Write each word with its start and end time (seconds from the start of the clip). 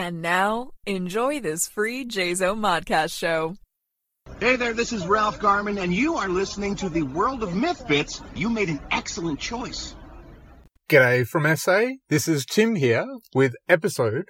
And 0.00 0.22
now, 0.22 0.70
enjoy 0.86 1.40
this 1.40 1.68
free 1.68 2.06
JZO 2.06 2.56
Modcast 2.56 3.12
show. 3.14 3.56
Hey 4.40 4.56
there, 4.56 4.72
this 4.72 4.94
is 4.94 5.06
Ralph 5.06 5.38
Garman, 5.38 5.76
and 5.76 5.92
you 5.92 6.14
are 6.14 6.30
listening 6.30 6.74
to 6.76 6.88
the 6.88 7.02
World 7.02 7.42
of 7.42 7.54
Myth 7.54 7.86
Bits. 7.86 8.22
You 8.34 8.48
made 8.48 8.70
an 8.70 8.80
excellent 8.90 9.38
choice. 9.38 9.94
G'day 10.88 11.26
from 11.26 11.54
SA. 11.54 11.88
This 12.08 12.28
is 12.28 12.46
Tim 12.46 12.76
here 12.76 13.04
with 13.34 13.54
episode 13.68 14.24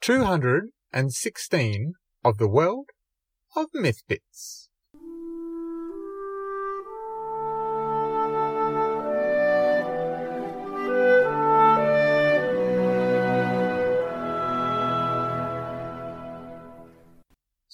216 0.00 1.92
of 2.24 2.38
the 2.38 2.48
World 2.48 2.86
of 3.54 3.66
Myth 3.74 4.00
Bits. 4.08 4.59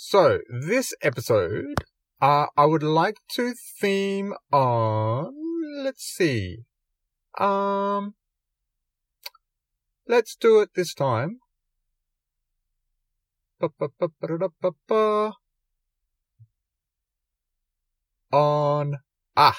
So, 0.09 0.39
this 0.49 0.95
episode, 1.03 1.83
uh, 2.23 2.47
I 2.57 2.65
would 2.65 2.85
like 2.85 3.17
to 3.33 3.55
theme 3.81 4.35
on, 4.53 5.35
let's 5.83 6.05
see, 6.05 6.59
um, 7.41 8.15
let's 10.07 10.37
do 10.37 10.61
it 10.61 10.71
this 10.77 10.95
time. 10.95 11.41
On, 18.33 18.99
ah, 19.37 19.59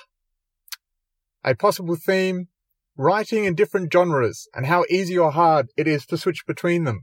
a 1.43 1.55
possible 1.55 1.97
theme, 1.97 2.47
writing 2.95 3.43
in 3.43 3.53
different 3.53 3.91
genres 3.91 4.47
and 4.55 4.67
how 4.67 4.85
easy 4.89 5.17
or 5.17 5.31
hard 5.31 5.67
it 5.75 5.89
is 5.89 6.05
to 6.05 6.17
switch 6.17 6.45
between 6.47 6.85
them. 6.85 7.01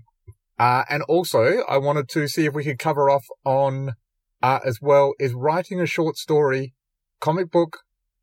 Uh, 0.59 0.85
and 0.89 1.03
also, 1.05 1.65
I 1.69 1.79
wanted 1.79 2.09
to 2.11 2.29
see 2.29 2.47
if 2.47 2.55
we 2.55 2.65
could 2.65 2.79
cover 2.79 3.11
off 3.11 3.25
on, 3.45 3.95
uh, 4.43 4.61
as 4.65 4.79
well, 4.81 5.15
is 5.19 5.35
writing 5.35 5.81
a 5.81 5.87
short 5.87 6.17
story, 6.17 6.75
comic 7.21 7.51
book, 7.51 7.79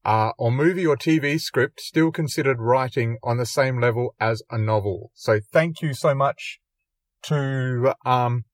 uh, 0.06 0.32
or 0.38 0.52
movie 0.52 0.86
or 0.86 0.96
TV 0.96 1.40
script 1.40 1.80
still 1.82 2.12
considered 2.12 2.58
writing 2.60 3.18
on 3.24 3.38
the 3.38 3.46
same 3.46 3.80
level 3.80 4.16
as 4.20 4.42
a 4.50 4.58
novel? 4.58 5.12
So 5.14 5.40
thank 5.52 5.82
you 5.82 5.94
so 5.94 6.16
much 6.16 6.60
to, 7.24 7.94
um, 8.06 8.46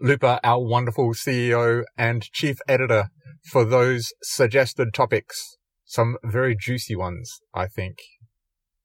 Looper, 0.00 0.38
our 0.44 0.62
wonderful 0.62 1.14
CEO 1.14 1.84
and 1.96 2.22
chief 2.32 2.58
editor 2.68 3.08
for 3.50 3.64
those 3.64 4.12
suggested 4.22 4.92
topics. 4.92 5.56
Some 5.84 6.18
very 6.22 6.54
juicy 6.58 6.94
ones, 6.94 7.40
I 7.54 7.66
think. 7.66 7.96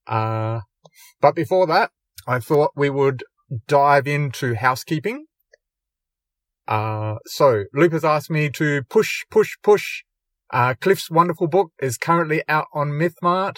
Uh, 0.07 0.61
but 1.19 1.35
before 1.35 1.67
that, 1.67 1.91
I 2.25 2.39
thought 2.39 2.71
we 2.75 2.89
would 2.89 3.23
dive 3.67 4.07
into 4.07 4.55
housekeeping. 4.55 5.25
Uh, 6.67 7.15
so 7.25 7.65
has 7.73 8.05
asked 8.05 8.29
me 8.29 8.49
to 8.49 8.83
push, 8.89 9.23
push, 9.29 9.55
push. 9.61 10.03
Uh, 10.51 10.73
Cliff's 10.79 11.09
wonderful 11.09 11.47
book 11.47 11.71
is 11.81 11.97
currently 11.97 12.43
out 12.47 12.67
on 12.73 12.89
MythMart. 12.89 13.57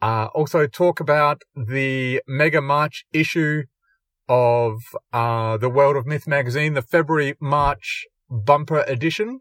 Uh, 0.00 0.28
also 0.34 0.66
talk 0.66 1.00
about 1.00 1.42
the 1.56 2.22
Mega 2.28 2.60
March 2.60 3.04
issue 3.12 3.64
of, 4.28 4.76
uh, 5.12 5.56
the 5.56 5.70
World 5.70 5.96
of 5.96 6.06
Myth 6.06 6.28
magazine, 6.28 6.74
the 6.74 6.82
February 6.82 7.34
March 7.40 8.06
bumper 8.30 8.84
edition. 8.86 9.40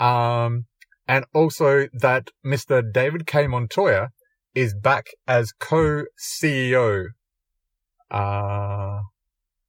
Um, 0.00 0.66
and 1.06 1.24
also 1.34 1.88
that 1.92 2.28
Mr. 2.44 2.82
David 2.82 3.26
K. 3.26 3.46
Montoya 3.46 4.10
is 4.54 4.74
back 4.74 5.08
as 5.26 5.52
co-CEO. 5.52 7.06
Uh, 8.10 9.00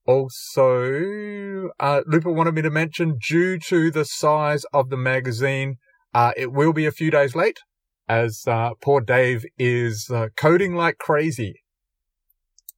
also, 0.05 1.69
uh, 1.79 2.01
Looper 2.05 2.31
wanted 2.31 2.55
me 2.55 2.61
to 2.61 2.69
mention 2.69 3.17
due 3.17 3.57
to 3.59 3.89
the 3.89 4.05
size 4.05 4.65
of 4.73 4.89
the 4.89 4.97
magazine, 4.97 5.77
uh, 6.13 6.31
it 6.35 6.51
will 6.51 6.73
be 6.73 6.85
a 6.85 6.91
few 6.91 7.09
days 7.09 7.35
late 7.35 7.59
as, 8.07 8.43
uh, 8.47 8.71
poor 8.81 8.99
Dave 9.01 9.45
is, 9.57 10.09
uh, 10.13 10.27
coding 10.35 10.75
like 10.75 10.97
crazy, 10.97 11.55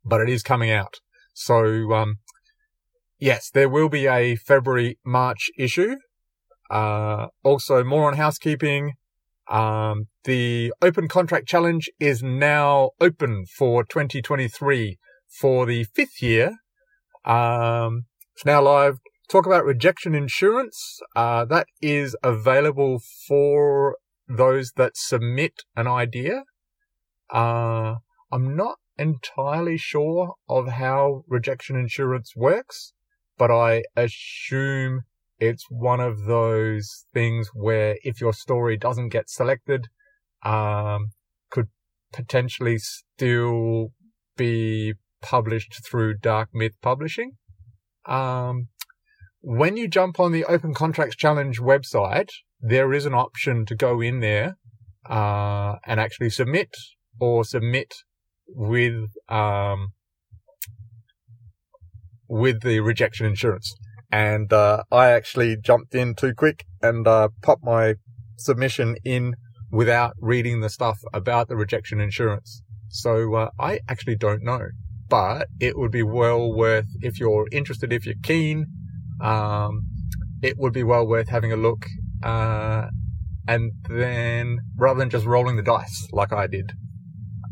but 0.03 0.21
it 0.21 0.29
is 0.29 0.43
coming 0.43 0.69
out. 0.69 0.99
So, 1.33 1.93
um, 1.93 2.17
yes, 3.19 3.49
there 3.49 3.69
will 3.69 3.89
be 3.89 4.07
a 4.07 4.35
February, 4.35 4.99
March 5.03 5.49
issue. 5.57 5.95
Uh, 6.69 7.27
also 7.43 7.83
more 7.83 8.07
on 8.07 8.17
housekeeping. 8.17 8.93
Um, 9.47 10.05
the 10.23 10.73
open 10.81 11.07
contract 11.07 11.47
challenge 11.47 11.89
is 11.99 12.23
now 12.23 12.91
open 12.99 13.45
for 13.45 13.83
2023 13.83 14.97
for 15.27 15.65
the 15.65 15.83
fifth 15.83 16.21
year 16.21 16.57
um, 17.25 18.05
it's 18.35 18.45
now 18.45 18.61
live. 18.61 18.99
Talk 19.29 19.45
about 19.45 19.65
rejection 19.65 20.13
insurance. 20.13 20.99
Uh, 21.15 21.45
that 21.45 21.67
is 21.81 22.15
available 22.23 23.01
for 23.27 23.97
those 24.27 24.73
that 24.75 24.95
submit 24.95 25.63
an 25.75 25.87
idea. 25.87 26.43
Uh, 27.33 27.95
I'm 28.31 28.55
not 28.55 28.77
entirely 28.97 29.77
sure 29.77 30.35
of 30.47 30.67
how 30.67 31.23
rejection 31.27 31.75
insurance 31.75 32.33
works, 32.35 32.93
but 33.37 33.51
I 33.51 33.83
assume 33.95 35.01
it's 35.39 35.65
one 35.69 35.99
of 35.99 36.25
those 36.25 37.05
things 37.13 37.49
where 37.53 37.97
if 38.03 38.21
your 38.21 38.33
story 38.33 38.77
doesn't 38.77 39.09
get 39.09 39.29
selected, 39.29 39.87
um, 40.43 41.11
could 41.49 41.67
potentially 42.13 42.77
still 42.77 43.91
be 44.37 44.93
published 45.25 45.81
through 45.83 46.17
Dark 46.17 46.49
Myth 46.53 46.75
Publishing. 46.81 47.31
Um, 48.05 48.67
when 49.41 49.75
you 49.75 49.87
jump 49.87 50.19
on 50.19 50.31
the 50.31 50.45
Open 50.45 50.73
Contracts 50.73 51.15
Challenge 51.15 51.59
website, 51.59 52.29
there 52.59 52.93
is 52.93 53.05
an 53.05 53.15
option 53.15 53.65
to 53.65 53.75
go 53.75 54.01
in 54.01 54.19
there 54.19 54.55
uh, 55.09 55.75
and 55.85 55.99
actually 55.99 56.29
submit 56.29 56.69
or 57.19 57.43
submit 57.43 57.91
with 58.47 59.09
um, 59.27 59.89
with 62.27 62.61
the 62.61 62.79
rejection 62.81 63.25
insurance. 63.25 63.73
And 64.11 64.53
uh, 64.53 64.83
I 64.91 65.07
actually 65.11 65.57
jumped 65.57 65.95
in 65.95 66.13
too 66.15 66.33
quick 66.35 66.65
and 66.81 67.07
uh, 67.07 67.29
popped 67.41 67.63
my 67.63 67.95
submission 68.37 68.95
in 69.03 69.35
without 69.71 70.13
reading 70.19 70.61
the 70.61 70.69
stuff 70.69 70.99
about 71.13 71.47
the 71.47 71.55
rejection 71.55 71.99
insurance. 71.99 72.61
So 72.89 73.33
uh, 73.33 73.49
I 73.59 73.79
actually 73.89 74.15
don't 74.15 74.43
know 74.43 74.67
but 75.09 75.47
it 75.59 75.77
would 75.77 75.91
be 75.91 76.03
well 76.03 76.53
worth 76.53 76.87
if 77.01 77.19
you're 77.19 77.47
interested, 77.51 77.93
if 77.93 78.05
you're 78.05 78.15
keen. 78.23 78.65
Um, 79.21 79.81
it 80.41 80.57
would 80.57 80.73
be 80.73 80.83
well 80.83 81.07
worth 81.07 81.29
having 81.29 81.51
a 81.51 81.55
look, 81.55 81.85
uh, 82.23 82.87
and 83.47 83.71
then 83.89 84.59
rather 84.75 84.99
than 84.99 85.09
just 85.09 85.25
rolling 85.25 85.55
the 85.55 85.63
dice 85.63 86.07
like 86.11 86.33
I 86.33 86.47
did. 86.47 86.71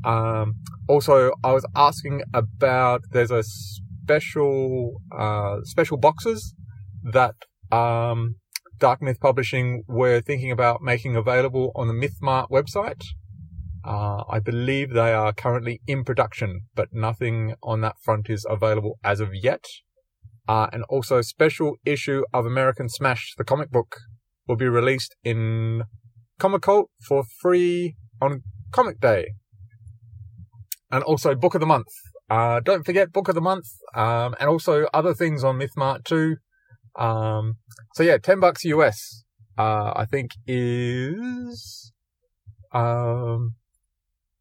Um, 0.03 0.55
also, 0.87 1.31
I 1.43 1.53
was 1.53 1.65
asking 1.75 2.23
about 2.33 3.01
there's 3.11 3.31
a 3.31 3.43
special 3.43 5.01
uh, 5.17 5.57
special 5.63 5.97
boxes 5.97 6.53
that 7.03 7.35
um, 7.71 8.35
Dark 8.79 9.01
Myth 9.01 9.19
Publishing 9.19 9.83
were 9.87 10.21
thinking 10.21 10.51
about 10.51 10.81
making 10.81 11.15
available 11.15 11.71
on 11.75 11.87
the 11.87 11.93
MythMart 11.93 12.49
website. 12.49 13.01
Uh, 13.85 14.23
I 14.29 14.39
believe 14.39 14.93
they 14.93 15.13
are 15.13 15.33
currently 15.33 15.81
in 15.87 16.03
production, 16.03 16.61
but 16.73 16.93
nothing 16.93 17.55
on 17.61 17.81
that 17.81 17.95
front 18.01 18.29
is 18.29 18.45
available 18.49 18.97
as 19.03 19.19
of 19.19 19.29
yet. 19.33 19.65
Uh, 20.47 20.67
and 20.71 20.83
also 20.89 21.21
special 21.21 21.75
issue 21.85 22.23
of 22.33 22.45
American 22.45 22.89
Smash, 22.89 23.33
the 23.37 23.43
comic 23.43 23.71
book, 23.71 23.97
will 24.47 24.55
be 24.55 24.67
released 24.67 25.15
in 25.23 25.83
Comic 26.39 26.61
Cult 26.61 26.89
for 27.07 27.23
free 27.41 27.95
on 28.21 28.43
Comic 28.71 28.99
Day. 28.99 29.33
And 30.91 31.03
also 31.03 31.35
Book 31.35 31.55
of 31.55 31.61
the 31.61 31.67
Month. 31.67 31.87
Uh, 32.29 32.59
don't 32.59 32.85
forget 32.85 33.11
Book 33.11 33.27
of 33.27 33.35
the 33.35 33.41
Month, 33.41 33.65
um, 33.95 34.35
and 34.39 34.49
also 34.49 34.87
other 34.93 35.13
things 35.13 35.43
on 35.43 35.59
MythMart 35.59 36.03
too. 36.03 36.37
Um, 36.97 37.57
so 37.95 38.03
yeah, 38.03 38.17
10 38.17 38.39
bucks 38.39 38.63
US, 38.65 39.23
uh, 39.57 39.93
I 39.95 40.05
think 40.09 40.31
is, 40.47 41.91
um, 42.71 43.55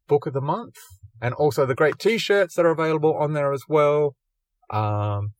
book 0.07 0.25
of 0.25 0.33
the 0.33 0.41
month 0.41 0.75
and 1.21 1.33
also 1.35 1.65
the 1.65 1.75
great 1.75 1.99
t-shirts 1.99 2.55
that 2.55 2.65
are 2.65 2.71
available 2.71 3.15
on 3.15 3.33
there 3.33 3.53
as 3.53 3.63
well. 3.67 4.15
Um, 4.69 5.33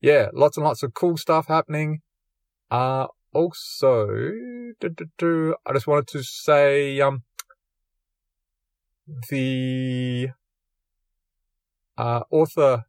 yeah, 0.00 0.28
lots 0.32 0.56
and 0.56 0.66
lots 0.66 0.82
of 0.82 0.94
cool 0.94 1.16
stuff 1.16 1.46
happening. 1.48 2.00
Uh, 2.70 3.06
also, 3.32 4.08
I 4.82 5.72
just 5.72 5.86
wanted 5.86 6.08
to 6.08 6.22
say, 6.22 7.00
um, 7.00 7.22
the, 9.30 10.28
uh, 11.96 12.20
author, 12.30 12.84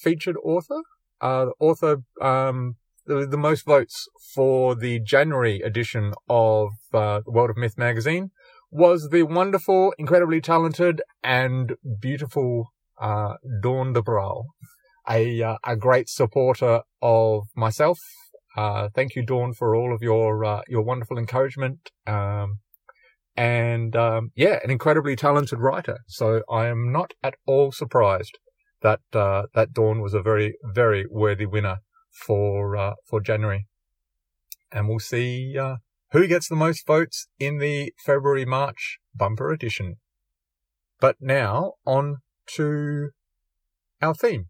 featured 0.00 0.36
author, 0.42 0.82
uh, 1.20 1.46
the 1.46 1.52
author, 1.60 2.02
um, 2.20 2.76
the, 3.06 3.26
the 3.26 3.36
most 3.36 3.64
votes 3.64 4.08
for 4.34 4.74
the 4.74 4.98
January 5.00 5.60
edition 5.60 6.14
of, 6.28 6.70
uh, 6.92 7.20
World 7.26 7.50
of 7.50 7.56
Myth 7.56 7.78
magazine 7.78 8.30
was 8.72 9.10
the 9.10 9.22
wonderful, 9.22 9.94
incredibly 9.98 10.40
talented, 10.40 11.02
and 11.22 11.74
beautiful 12.00 12.72
uh, 13.00 13.34
Dawn 13.62 13.92
de 13.92 14.02
Bral. 14.02 14.46
a 15.08 15.42
uh, 15.42 15.58
a 15.64 15.76
great 15.76 16.08
supporter 16.08 16.82
of 17.00 17.44
myself. 17.54 17.98
Uh, 18.56 18.88
thank 18.94 19.14
you, 19.14 19.24
Dawn, 19.24 19.52
for 19.52 19.76
all 19.76 19.94
of 19.94 20.02
your 20.02 20.44
uh, 20.44 20.62
your 20.68 20.82
wonderful 20.82 21.18
encouragement. 21.18 21.90
Um, 22.06 22.60
and 23.36 23.94
um, 23.96 24.30
yeah, 24.34 24.58
an 24.64 24.70
incredibly 24.70 25.16
talented 25.16 25.58
writer. 25.58 25.98
So 26.06 26.42
I 26.50 26.66
am 26.66 26.92
not 26.92 27.12
at 27.22 27.34
all 27.46 27.72
surprised 27.72 28.38
that 28.82 29.00
uh, 29.12 29.44
that 29.54 29.72
Dawn 29.72 30.00
was 30.00 30.14
a 30.14 30.22
very 30.22 30.56
very 30.64 31.04
worthy 31.10 31.46
winner 31.46 31.78
for 32.26 32.76
uh, 32.76 32.94
for 33.06 33.20
January. 33.20 33.66
And 34.70 34.88
we'll 34.88 35.00
see 35.00 35.56
uh, 35.58 35.76
who 36.12 36.26
gets 36.26 36.48
the 36.48 36.56
most 36.56 36.86
votes 36.86 37.26
in 37.38 37.58
the 37.58 37.92
February 38.04 38.44
March 38.44 38.98
bumper 39.14 39.50
edition. 39.50 39.96
But 41.00 41.16
now 41.20 41.74
on 41.86 42.18
to 42.54 43.10
our 44.00 44.14
theme. 44.14 44.46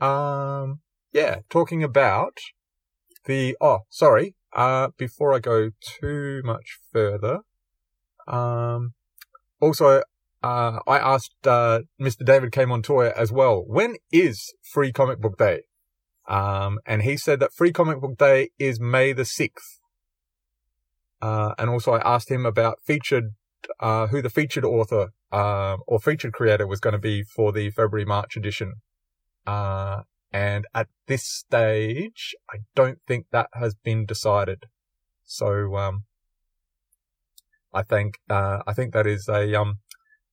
Um, 0.00 0.80
yeah, 1.12 1.40
talking 1.50 1.84
about 1.84 2.38
the, 3.26 3.56
oh, 3.60 3.80
sorry, 3.90 4.34
uh, 4.54 4.88
before 4.96 5.34
I 5.34 5.38
go 5.38 5.70
too 5.80 6.40
much 6.44 6.78
further, 6.92 7.40
um, 8.26 8.94
also, 9.60 10.02
uh, 10.42 10.80
I 10.86 10.98
asked, 10.98 11.46
uh, 11.46 11.80
Mr. 12.00 12.24
David 12.24 12.52
K. 12.52 12.64
Montoya 12.64 13.12
as 13.16 13.30
well, 13.30 13.62
when 13.66 13.96
is 14.10 14.54
Free 14.62 14.92
Comic 14.92 15.20
Book 15.20 15.36
Day? 15.38 15.62
Um, 16.26 16.78
and 16.86 17.02
he 17.02 17.16
said 17.16 17.38
that 17.40 17.52
Free 17.52 17.72
Comic 17.72 18.00
Book 18.00 18.16
Day 18.16 18.50
is 18.58 18.80
May 18.80 19.12
the 19.12 19.22
6th. 19.22 19.81
Uh, 21.22 21.54
and 21.56 21.70
also 21.70 21.92
I 21.92 22.00
asked 22.14 22.30
him 22.30 22.44
about 22.44 22.78
featured, 22.84 23.34
uh, 23.78 24.08
who 24.08 24.20
the 24.20 24.28
featured 24.28 24.64
author, 24.64 25.10
uh, 25.30 25.76
or 25.86 26.00
featured 26.00 26.32
creator 26.32 26.66
was 26.66 26.80
going 26.80 26.92
to 26.92 26.98
be 26.98 27.22
for 27.22 27.52
the 27.52 27.70
February 27.70 28.04
March 28.04 28.36
edition. 28.36 28.74
Uh, 29.46 30.02
and 30.32 30.66
at 30.74 30.88
this 31.06 31.22
stage, 31.24 32.34
I 32.50 32.58
don't 32.74 32.98
think 33.06 33.26
that 33.30 33.48
has 33.54 33.76
been 33.76 34.04
decided. 34.04 34.64
So, 35.24 35.76
um, 35.76 36.04
I 37.72 37.82
think, 37.82 38.18
uh, 38.28 38.58
I 38.66 38.74
think 38.74 38.92
that 38.92 39.06
is 39.06 39.28
a, 39.28 39.54
um, 39.54 39.78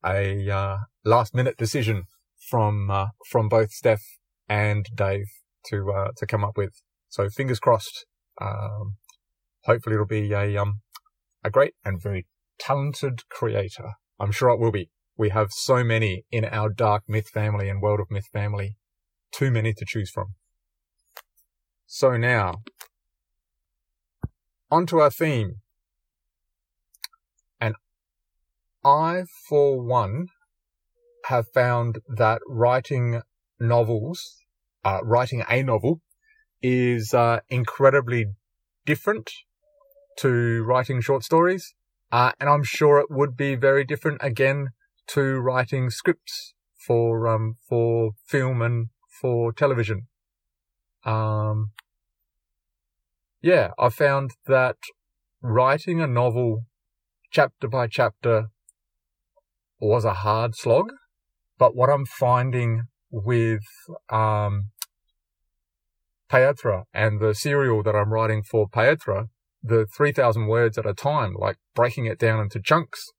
a, 0.04 0.50
uh, 0.50 0.78
last 1.06 1.36
minute 1.36 1.58
decision 1.58 2.06
from, 2.50 2.92
from 3.30 3.48
both 3.48 3.72
Steph 3.72 4.02
and 4.48 4.88
Dave 4.96 5.28
to, 5.68 5.92
uh, 5.92 6.12
to 6.18 6.26
come 6.26 6.44
up 6.44 6.58
with. 6.58 6.82
So 7.10 7.30
fingers 7.30 7.60
crossed. 7.60 8.06
Um, 8.42 8.98
hopefully 9.70 9.94
it'll 9.94 10.08
be 10.08 10.34
a, 10.34 10.58
um, 10.58 10.82
a 11.44 11.52
great 11.52 11.76
and 11.86 12.02
very 12.02 12.26
talented 12.58 13.22
creator. 13.30 13.92
I'm 14.20 14.32
sure 14.32 14.50
it 14.50 14.60
will 14.60 14.72
be. 14.72 14.90
We 15.16 15.30
have 15.30 15.52
so 15.52 15.84
many 15.84 16.24
in 16.32 16.44
our 16.44 16.70
dark 16.70 17.04
myth 17.08 17.30
family 17.30 17.70
and 17.70 17.80
world 17.80 18.00
of 18.00 18.10
myth 18.10 18.30
family. 18.34 18.78
Too 19.32 19.52
many 19.52 19.74
to 19.74 19.86
choose 19.86 20.10
from. 20.10 20.34
So 21.86 22.18
now, 22.18 22.64
onto 24.72 24.98
our 24.98 25.12
theme. 25.12 25.58
And 27.62 27.76
I, 28.84 29.26
for 29.48 29.80
one, 29.80 30.30
have 31.26 31.46
found 31.54 32.00
that 32.08 32.42
writing 32.48 33.22
novels, 33.60 34.38
uh, 34.84 35.02
writing 35.04 35.44
a 35.48 35.62
novel 35.62 36.02
is, 36.60 37.14
uh, 37.14 37.42
incredibly 37.50 38.26
different 38.84 39.30
to 40.20 40.64
writing 40.64 41.02
short 41.02 41.24
stories. 41.24 41.74
Uh, 42.12 42.32
and 42.40 42.50
I'm 42.50 42.64
sure 42.64 43.00
it 43.00 43.08
would 43.10 43.38
be 43.38 43.56
very 43.56 43.84
different 43.84 44.20
again 44.22 44.70
to 45.08 45.40
writing 45.40 45.90
scripts 45.90 46.54
for, 46.76 47.28
um, 47.28 47.56
for 47.68 48.12
film 48.26 48.62
and 48.62 48.88
for 49.22 49.54
television. 49.54 50.08
Um, 51.06 51.72
yeah, 53.42 53.72
I 53.78 53.90
found 53.90 54.32
that 54.48 54.78
writing 55.42 56.02
a 56.02 56.08
novel 56.08 56.66
chapter 57.32 57.68
by 57.68 57.88
chapter 57.88 58.48
was 59.80 60.04
a 60.04 60.16
hard 60.16 60.56
slog. 60.56 60.92
But 61.58 61.76
what 61.76 61.90
I'm 61.90 62.06
finding 62.06 62.84
with, 63.12 63.64
um, 64.10 64.72
Payatra 66.30 66.84
and 66.94 67.20
the 67.20 67.34
serial 67.34 67.82
that 67.84 67.96
I'm 67.96 68.14
writing 68.14 68.44
for 68.44 68.70
Payatra 68.70 69.30
the 69.62 69.86
3000 69.96 70.48
words 70.48 70.78
at 70.78 70.86
a 70.86 70.94
time, 70.94 71.34
like 71.38 71.58
breaking 71.76 72.06
it 72.06 72.20
down 72.20 72.40
into 72.40 72.62
chunks, 72.62 73.12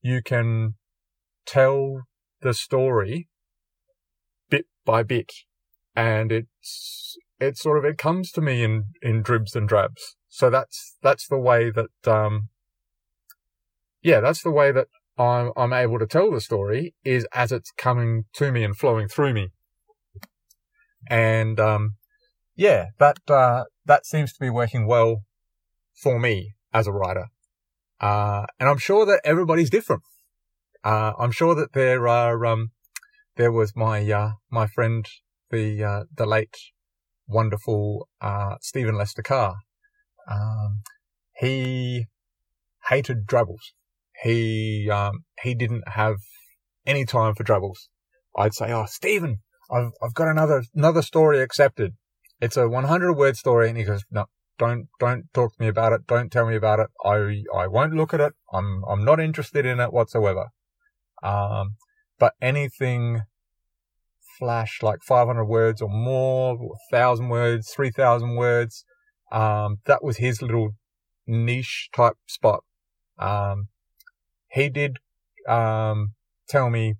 you 0.00 0.22
can 0.22 0.74
tell 1.46 2.02
the 2.40 2.54
story 2.54 3.28
bit 4.50 4.66
by 4.84 5.02
bit. 5.02 5.32
And 5.94 6.30
it's, 6.32 7.16
it 7.40 7.56
sort 7.56 7.78
of, 7.78 7.84
it 7.84 7.98
comes 7.98 8.30
to 8.32 8.40
me 8.40 8.62
in, 8.62 8.86
in 9.02 9.22
dribs 9.22 9.54
and 9.54 9.68
drabs. 9.68 10.16
So 10.28 10.50
that's, 10.50 10.96
that's 11.02 11.26
the 11.28 11.38
way 11.38 11.70
that, 11.70 12.12
um, 12.12 12.48
yeah, 14.02 14.20
that's 14.20 14.42
the 14.42 14.50
way 14.50 14.72
that 14.72 14.88
I'm, 15.16 15.52
I'm 15.56 15.72
able 15.72 15.98
to 15.98 16.06
tell 16.06 16.30
the 16.30 16.40
story 16.40 16.94
is 17.04 17.26
as 17.32 17.52
it's 17.52 17.70
coming 17.78 18.24
to 18.34 18.52
me 18.52 18.62
and 18.64 18.76
flowing 18.76 19.08
through 19.08 19.32
me. 19.32 19.48
And, 21.08 21.58
um, 21.58 21.94
yeah, 22.54 22.86
that, 22.98 23.18
uh, 23.28 23.64
that 23.86 24.04
seems 24.04 24.32
to 24.32 24.40
be 24.40 24.50
working 24.50 24.86
well 24.86 25.22
for 25.96 26.18
me 26.18 26.54
as 26.72 26.86
a 26.86 26.92
writer. 26.92 27.26
Uh, 28.00 28.46
and 28.60 28.68
I'm 28.68 28.78
sure 28.78 29.06
that 29.06 29.20
everybody's 29.24 29.70
different. 29.70 30.02
Uh, 30.84 31.12
I'm 31.18 31.32
sure 31.32 31.54
that 31.54 31.72
there 31.72 32.06
are, 32.06 32.44
um, 32.44 32.70
there 33.36 33.50
was 33.50 33.74
my, 33.74 34.08
uh, 34.10 34.32
my 34.50 34.66
friend, 34.66 35.06
the, 35.50 35.82
uh, 35.82 36.04
the 36.14 36.26
late 36.26 36.56
wonderful, 37.26 38.08
uh, 38.20 38.56
Stephen 38.60 38.96
Lester 38.96 39.22
Carr. 39.22 39.56
Um, 40.30 40.82
he 41.36 42.06
hated 42.88 43.26
drabbles. 43.26 43.72
He, 44.22 44.88
um, 44.90 45.24
he 45.42 45.54
didn't 45.54 45.88
have 45.88 46.16
any 46.86 47.04
time 47.04 47.34
for 47.34 47.42
drabbles. 47.42 47.88
I'd 48.36 48.54
say, 48.54 48.72
Oh, 48.72 48.86
Stephen, 48.86 49.38
I've, 49.70 49.90
I've 50.02 50.14
got 50.14 50.28
another, 50.28 50.64
another 50.74 51.02
story 51.02 51.40
accepted. 51.40 51.94
It's 52.40 52.56
a 52.56 52.68
100 52.68 53.14
word 53.14 53.36
story. 53.36 53.68
And 53.68 53.78
he 53.78 53.84
goes, 53.84 54.04
no, 54.10 54.26
don't, 54.58 54.88
don't 54.98 55.32
talk 55.32 55.56
to 55.56 55.62
me 55.62 55.68
about 55.68 55.92
it. 55.92 56.06
Don't 56.06 56.30
tell 56.30 56.46
me 56.46 56.56
about 56.56 56.80
it. 56.80 56.88
I, 57.04 57.42
I 57.54 57.66
won't 57.66 57.94
look 57.94 58.14
at 58.14 58.20
it. 58.20 58.32
I'm, 58.52 58.82
I'm 58.88 59.04
not 59.04 59.20
interested 59.20 59.66
in 59.66 59.80
it 59.80 59.92
whatsoever. 59.92 60.48
Um, 61.22 61.76
but 62.18 62.34
anything 62.40 63.22
flash 64.38 64.80
like 64.82 65.02
500 65.02 65.44
words 65.44 65.80
or 65.80 65.88
more, 65.88 66.56
1000 66.90 67.28
words, 67.28 67.70
3000 67.70 68.36
words, 68.36 68.84
um, 69.32 69.78
that 69.86 70.02
was 70.02 70.18
his 70.18 70.42
little 70.42 70.70
niche 71.26 71.88
type 71.94 72.16
spot. 72.26 72.62
Um, 73.18 73.68
he 74.50 74.68
did, 74.68 74.98
um, 75.48 76.14
tell 76.48 76.70
me 76.70 76.94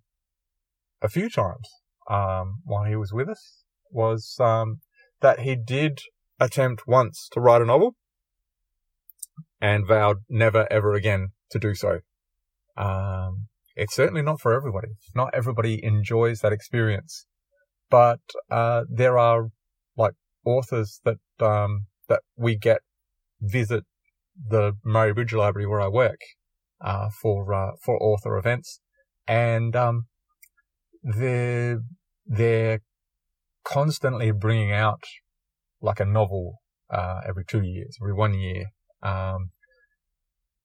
a 1.03 1.09
few 1.09 1.29
times, 1.29 1.69
um, 2.09 2.63
while 2.65 2.85
he 2.85 2.97
was 2.97 3.13
with 3.13 3.29
us 3.29 3.65
was, 3.91 4.37
um, 4.41 4.81
that 5.21 5.41
he 5.41 5.57
did 5.57 6.01
attempt 6.39 6.83
once 6.87 7.29
to 7.33 7.41
write 7.41 7.63
a 7.63 7.65
novel 7.65 7.95
and 9.61 9.87
vowed 9.87 10.19
never 10.29 10.71
ever 10.71 10.95
again 10.95 11.29
to 11.51 11.59
do 11.59 11.75
so. 11.75 12.01
Um, 12.77 13.49
it's 13.75 13.95
certainly 13.95 14.23
not 14.23 14.41
for 14.41 14.55
everybody. 14.55 14.89
Not 15.15 15.35
everybody 15.35 15.83
enjoys 15.83 16.41
that 16.41 16.53
experience, 16.53 17.27
but 17.91 18.21
uh, 18.51 18.85
there 18.89 19.19
are 19.19 19.49
like 19.97 20.15
authors 20.45 21.01
that 21.05 21.19
um, 21.41 21.87
that 22.09 22.21
we 22.37 22.57
get 22.57 22.81
visit 23.41 23.85
the 24.49 24.73
Murray 24.85 25.13
Bridge 25.13 25.33
Library 25.33 25.67
where 25.67 25.81
I 25.81 25.89
work 25.89 26.21
uh, 26.81 27.09
for 27.21 27.53
uh, 27.53 27.73
for 27.83 27.97
author 28.03 28.37
events, 28.37 28.81
and 29.27 29.75
um, 29.75 30.07
they're 31.03 31.81
they're 32.27 32.81
constantly 33.65 34.31
bringing 34.31 34.73
out 34.73 35.03
like 35.87 36.01
a 36.01 36.05
novel 36.05 36.59
uh, 36.91 37.21
every 37.27 37.45
two 37.45 37.63
years, 37.63 37.97
every 38.01 38.13
one 38.13 38.35
year, 38.35 38.67
um, 39.03 39.51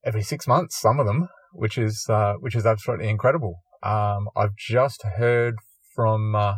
every 0.04 0.22
six 0.22 0.46
months, 0.46 0.78
some 0.78 1.00
of 1.00 1.06
them, 1.06 1.28
which 1.52 1.78
is 1.78 2.06
uh, 2.08 2.34
which 2.34 2.54
is 2.54 2.66
absolutely 2.66 3.08
incredible. 3.08 3.62
Um, 3.82 4.28
I've 4.36 4.56
just 4.56 5.02
heard 5.16 5.54
from 5.94 6.34
uh, 6.34 6.56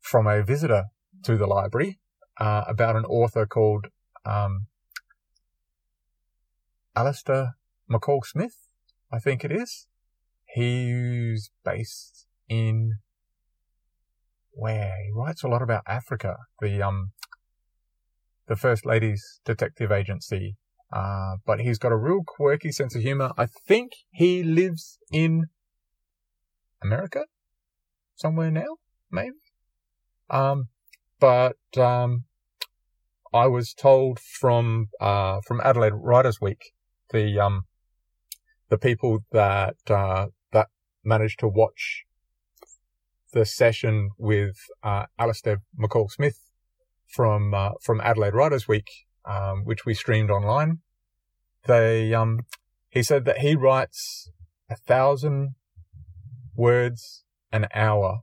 from 0.00 0.26
a 0.26 0.42
visitor 0.42 0.84
to 1.24 1.36
the 1.36 1.46
library 1.46 1.98
uh, 2.38 2.64
about 2.66 2.96
an 2.96 3.04
author 3.04 3.46
called 3.46 3.86
um, 4.24 4.66
Alistair 6.94 7.56
McCall 7.90 8.24
Smith, 8.24 8.56
I 9.12 9.18
think 9.18 9.44
it 9.44 9.52
is. 9.52 9.86
He's 10.46 11.50
based 11.64 12.26
in 12.48 12.94
where 14.52 14.94
he 15.04 15.10
writes 15.14 15.42
a 15.42 15.48
lot 15.48 15.62
about 15.62 15.82
Africa. 15.86 16.36
The 16.60 16.82
um 16.82 17.12
the 18.46 18.56
First 18.56 18.86
Lady's 18.86 19.40
detective 19.44 19.90
agency. 19.92 20.56
Uh, 20.92 21.36
but 21.44 21.60
he's 21.60 21.78
got 21.78 21.92
a 21.92 21.96
real 21.96 22.22
quirky 22.26 22.70
sense 22.70 22.94
of 22.94 23.02
humor. 23.02 23.32
I 23.36 23.46
think 23.46 23.92
he 24.10 24.42
lives 24.42 24.98
in 25.10 25.46
America 26.82 27.24
somewhere 28.14 28.50
now, 28.50 28.76
maybe. 29.10 29.36
Um, 30.30 30.68
but 31.18 31.56
um, 31.76 32.24
I 33.34 33.46
was 33.46 33.74
told 33.74 34.20
from 34.20 34.88
uh, 35.00 35.40
from 35.46 35.60
Adelaide 35.60 35.94
Writers 35.94 36.40
Week, 36.40 36.72
the 37.10 37.38
um, 37.40 37.62
the 38.68 38.78
people 38.78 39.24
that 39.32 39.76
uh, 39.88 40.26
that 40.52 40.68
managed 41.04 41.40
to 41.40 41.48
watch 41.48 42.04
the 43.32 43.44
session 43.44 44.10
with 44.18 44.56
uh, 44.82 45.06
Alastair 45.18 45.62
McCall 45.78 46.10
Smith 46.10 46.38
from 47.16 47.54
uh, 47.54 47.70
from 47.82 48.00
Adelaide 48.02 48.34
Writers 48.34 48.68
Week, 48.68 48.88
um, 49.24 49.64
which 49.64 49.86
we 49.86 49.94
streamed 49.94 50.30
online. 50.30 50.80
They 51.66 52.12
um, 52.14 52.40
he 52.90 53.02
said 53.02 53.24
that 53.24 53.38
he 53.38 53.56
writes 53.56 54.30
a 54.70 54.76
thousand 54.76 55.54
words 56.54 57.24
an 57.50 57.66
hour 57.74 58.20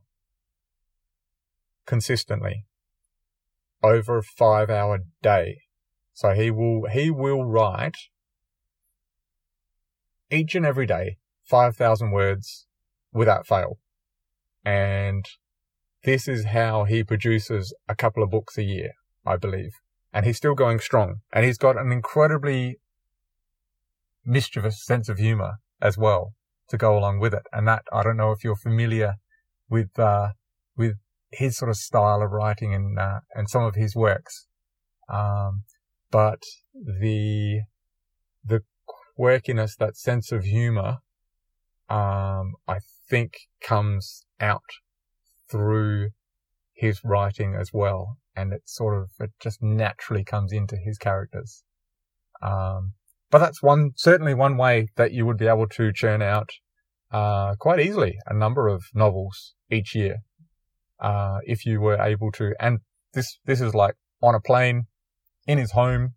consistently 1.86 2.66
over 3.82 4.18
a 4.18 4.22
five 4.22 4.70
hour 4.70 5.00
day. 5.22 5.58
So 6.12 6.30
he 6.30 6.50
will, 6.50 6.86
he 6.92 7.10
will 7.10 7.44
write 7.44 7.96
each 10.30 10.54
and 10.54 10.64
every 10.64 10.86
day 10.86 11.18
5,000 11.44 12.12
words 12.12 12.66
without 13.12 13.46
fail. 13.46 13.78
And 14.64 15.26
this 16.04 16.28
is 16.28 16.46
how 16.46 16.84
he 16.84 17.02
produces 17.02 17.74
a 17.88 17.94
couple 17.94 18.22
of 18.22 18.30
books 18.30 18.58
a 18.58 18.62
year, 18.62 18.92
I 19.26 19.36
believe. 19.36 19.72
And 20.12 20.24
he's 20.24 20.36
still 20.36 20.54
going 20.54 20.78
strong. 20.78 21.16
And 21.32 21.44
he's 21.44 21.58
got 21.58 21.78
an 21.78 21.90
incredibly 21.90 22.78
mischievous 24.24 24.84
sense 24.84 25.08
of 25.08 25.18
humor 25.18 25.54
as 25.80 25.98
well 25.98 26.34
to 26.68 26.76
go 26.76 26.96
along 26.96 27.20
with 27.20 27.34
it. 27.34 27.42
And 27.52 27.66
that, 27.68 27.82
I 27.92 28.02
don't 28.02 28.16
know 28.16 28.32
if 28.32 28.44
you're 28.44 28.56
familiar 28.56 29.14
with, 29.68 29.98
uh, 29.98 30.28
with 30.76 30.94
his 31.36 31.56
sort 31.56 31.70
of 31.70 31.76
style 31.76 32.22
of 32.22 32.30
writing 32.30 32.74
and 32.74 32.98
uh, 32.98 33.20
and 33.34 33.48
some 33.48 33.62
of 33.62 33.74
his 33.74 33.94
works. 33.94 34.46
Um, 35.08 35.64
but 36.10 36.42
the 36.74 37.62
the 38.44 38.62
quirkiness, 39.18 39.76
that 39.78 39.96
sense 39.96 40.32
of 40.32 40.44
humor, 40.44 40.98
um, 41.88 42.54
I 42.66 42.78
think 43.08 43.32
comes 43.62 44.24
out 44.40 44.62
through 45.54 46.08
his 46.72 47.04
writing 47.04 47.54
as 47.54 47.70
well, 47.72 48.18
and 48.34 48.52
it 48.52 48.62
sort 48.64 49.00
of 49.00 49.10
it 49.20 49.30
just 49.38 49.62
naturally 49.62 50.24
comes 50.24 50.52
into 50.52 50.76
his 50.76 50.98
characters. 50.98 51.62
Um, 52.42 52.94
but 53.30 53.38
that's 53.38 53.62
one 53.62 53.92
certainly 53.94 54.34
one 54.34 54.56
way 54.56 54.88
that 54.96 55.12
you 55.12 55.24
would 55.26 55.38
be 55.38 55.46
able 55.46 55.68
to 55.68 55.92
churn 55.92 56.22
out 56.22 56.50
uh, 57.12 57.54
quite 57.60 57.78
easily 57.78 58.18
a 58.26 58.34
number 58.34 58.66
of 58.66 58.82
novels 58.94 59.54
each 59.70 59.94
year 59.94 60.16
uh, 60.98 61.38
if 61.44 61.64
you 61.64 61.80
were 61.80 62.00
able 62.00 62.32
to. 62.32 62.52
And 62.58 62.80
this, 63.12 63.38
this 63.44 63.60
is 63.60 63.74
like 63.74 63.94
on 64.20 64.34
a 64.34 64.40
plane, 64.40 64.86
in 65.46 65.58
his 65.58 65.72
home, 65.72 66.14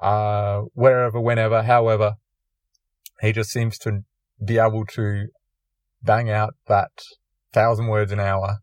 uh, 0.00 0.62
wherever, 0.72 1.20
whenever, 1.20 1.62
however, 1.64 2.14
he 3.20 3.32
just 3.32 3.50
seems 3.50 3.76
to 3.78 4.00
be 4.42 4.56
able 4.56 4.86
to 4.86 5.26
bang 6.02 6.30
out 6.30 6.54
that 6.68 6.92
thousand 7.52 7.88
words 7.88 8.12
an 8.12 8.20
hour 8.20 8.60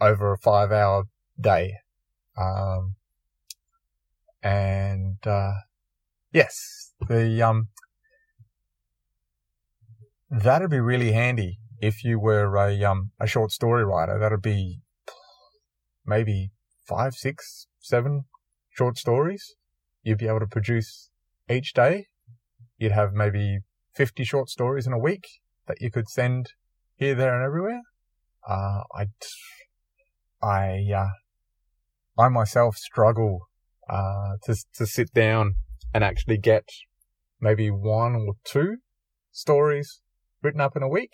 over 0.00 0.32
a 0.32 0.38
five 0.38 0.72
hour 0.72 1.04
day. 1.40 1.74
Um, 2.36 2.96
and, 4.42 5.26
uh, 5.26 5.52
yes, 6.32 6.92
the, 7.08 7.42
um, 7.42 7.68
that'd 10.30 10.70
be 10.70 10.80
really 10.80 11.12
handy 11.12 11.58
if 11.80 12.04
you 12.04 12.18
were 12.18 12.56
a 12.56 12.82
um 12.84 13.10
a 13.20 13.26
short 13.26 13.50
story 13.50 13.84
writer, 13.84 14.18
that'd 14.18 14.40
be 14.40 14.80
maybe 16.06 16.50
five, 16.86 17.14
six, 17.14 17.66
seven 17.80 18.24
short 18.70 18.96
stories 18.96 19.56
you'd 20.06 20.18
be 20.18 20.28
able 20.28 20.38
to 20.38 20.46
produce 20.46 21.10
each 21.50 21.72
day. 21.74 22.06
You'd 22.78 22.92
have 22.92 23.12
maybe 23.12 23.58
50 23.94 24.22
short 24.22 24.48
stories 24.48 24.86
in 24.86 24.92
a 24.92 24.98
week 24.98 25.26
that 25.66 25.82
you 25.82 25.90
could 25.90 26.08
send 26.08 26.52
here, 26.94 27.16
there, 27.16 27.34
and 27.34 27.44
everywhere. 27.44 27.82
Uh, 28.48 28.82
I, 28.94 29.06
I, 30.42 30.84
uh, 30.94 32.22
I 32.22 32.28
myself 32.28 32.76
struggle, 32.76 33.48
uh, 33.88 34.36
to, 34.44 34.56
to 34.74 34.86
sit 34.86 35.12
down 35.12 35.54
and 35.94 36.02
actually 36.04 36.38
get 36.38 36.68
maybe 37.40 37.70
one 37.70 38.14
or 38.14 38.34
two 38.44 38.76
stories 39.32 40.00
written 40.42 40.60
up 40.60 40.76
in 40.76 40.82
a 40.82 40.88
week. 40.88 41.12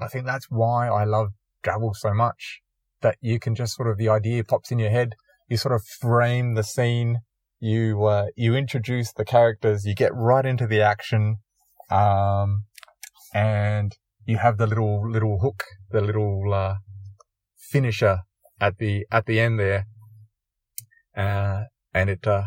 I 0.00 0.08
think 0.08 0.24
that's 0.24 0.46
why 0.48 0.88
I 0.88 1.04
love 1.04 1.28
Drabble 1.64 1.94
so 1.94 2.14
much. 2.14 2.60
That 3.02 3.16
you 3.20 3.38
can 3.38 3.54
just 3.54 3.74
sort 3.76 3.88
of, 3.88 3.96
the 3.96 4.08
idea 4.08 4.44
pops 4.44 4.70
in 4.70 4.78
your 4.78 4.90
head. 4.90 5.14
You 5.48 5.56
sort 5.56 5.74
of 5.74 5.82
frame 6.00 6.54
the 6.54 6.62
scene. 6.62 7.20
You, 7.58 8.04
uh, 8.04 8.26
you 8.36 8.54
introduce 8.54 9.12
the 9.12 9.24
characters. 9.24 9.84
You 9.84 9.94
get 9.94 10.14
right 10.14 10.44
into 10.44 10.66
the 10.66 10.82
action. 10.82 11.36
Um, 11.90 12.64
and 13.34 13.92
you 14.24 14.38
have 14.38 14.58
the 14.58 14.66
little, 14.66 15.10
little 15.10 15.38
hook, 15.40 15.64
the 15.90 16.00
little, 16.00 16.52
uh, 16.52 16.74
finisher 17.56 18.20
at 18.60 18.78
the, 18.78 19.06
at 19.10 19.26
the 19.26 19.40
end 19.40 19.58
there. 19.58 19.86
Uh, 21.16 21.64
and 21.92 22.10
it, 22.10 22.26
uh, 22.26 22.44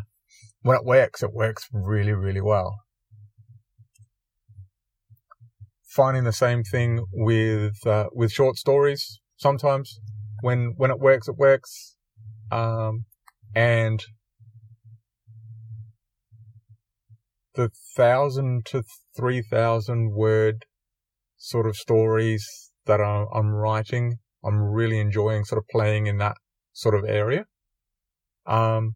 when 0.62 0.77
it 0.77 0.86
works, 0.86 1.22
it 1.24 1.34
works 1.34 1.67
really, 1.72 2.13
really 2.13 2.41
well 2.41 2.84
finding 5.93 6.24
the 6.24 6.34
same 6.34 6.63
thing 6.63 7.05
with 7.12 7.86
uh, 7.86 8.08
with 8.13 8.32
short 8.32 8.58
stories. 8.58 9.20
Sometimes 9.38 10.00
when 10.41 10.74
when 10.77 10.89
it 10.89 11.00
works, 11.00 11.27
it 11.27 11.38
works, 11.38 11.96
um, 12.51 13.05
and 13.55 14.03
the 17.55 17.70
thousand 17.96 18.65
to 18.65 18.84
three 19.15 19.41
thousand 19.41 20.12
word 20.13 20.65
sort 21.38 21.67
of 21.67 21.75
stories 21.75 22.72
that 22.86 23.00
I'm, 23.00 23.27
I'm 23.34 23.51
writing, 23.53 24.17
I'm 24.43 24.62
really 24.62 25.00
enjoying 25.00 25.45
sort 25.45 25.59
of 25.59 25.67
playing 25.67 26.07
in 26.07 26.17
that 26.17 26.38
sort 26.73 26.95
of 26.95 27.05
area. 27.05 27.45
Um, 28.45 28.95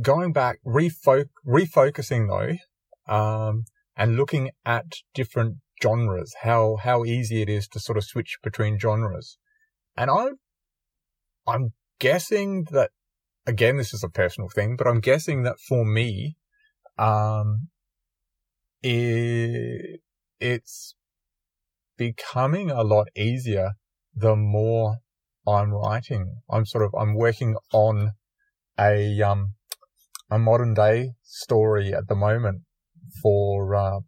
going 0.00 0.32
back, 0.32 0.58
refo- 0.66 1.28
refocusing 1.46 2.28
though, 2.28 3.12
um, 3.12 3.64
and 3.96 4.16
looking 4.16 4.50
at 4.64 4.86
different 5.14 5.56
genres, 5.82 6.34
how, 6.42 6.76
how 6.76 7.04
easy 7.04 7.42
it 7.42 7.48
is 7.48 7.68
to 7.68 7.80
sort 7.80 7.98
of 7.98 8.04
switch 8.04 8.38
between 8.42 8.78
genres. 8.78 9.38
And 9.96 10.10
I, 10.10 10.28
I'm 11.46 11.72
guessing 11.98 12.66
that, 12.70 12.90
again, 13.46 13.76
this 13.76 13.94
is 13.94 14.04
a 14.04 14.08
personal 14.08 14.48
thing, 14.48 14.76
but 14.76 14.86
I'm 14.86 15.00
guessing 15.00 15.42
that 15.42 15.58
for 15.60 15.84
me, 15.84 16.36
um, 16.98 17.68
it, 18.82 20.00
it's 20.40 20.94
becoming 21.98 22.70
a 22.70 22.82
lot 22.82 23.08
easier 23.14 23.72
the 24.14 24.36
more 24.36 24.96
I'm 25.46 25.72
writing. 25.72 26.40
I'm 26.50 26.64
sort 26.64 26.84
of, 26.84 26.94
I'm 26.98 27.14
working 27.14 27.56
on 27.72 28.12
a, 28.78 29.20
um, 29.20 29.54
a 30.30 30.38
modern 30.38 30.72
day 30.74 31.10
story 31.22 31.92
at 31.92 32.08
the 32.08 32.14
moment 32.14 32.62
for 33.22 33.74
uh, 33.74 34.00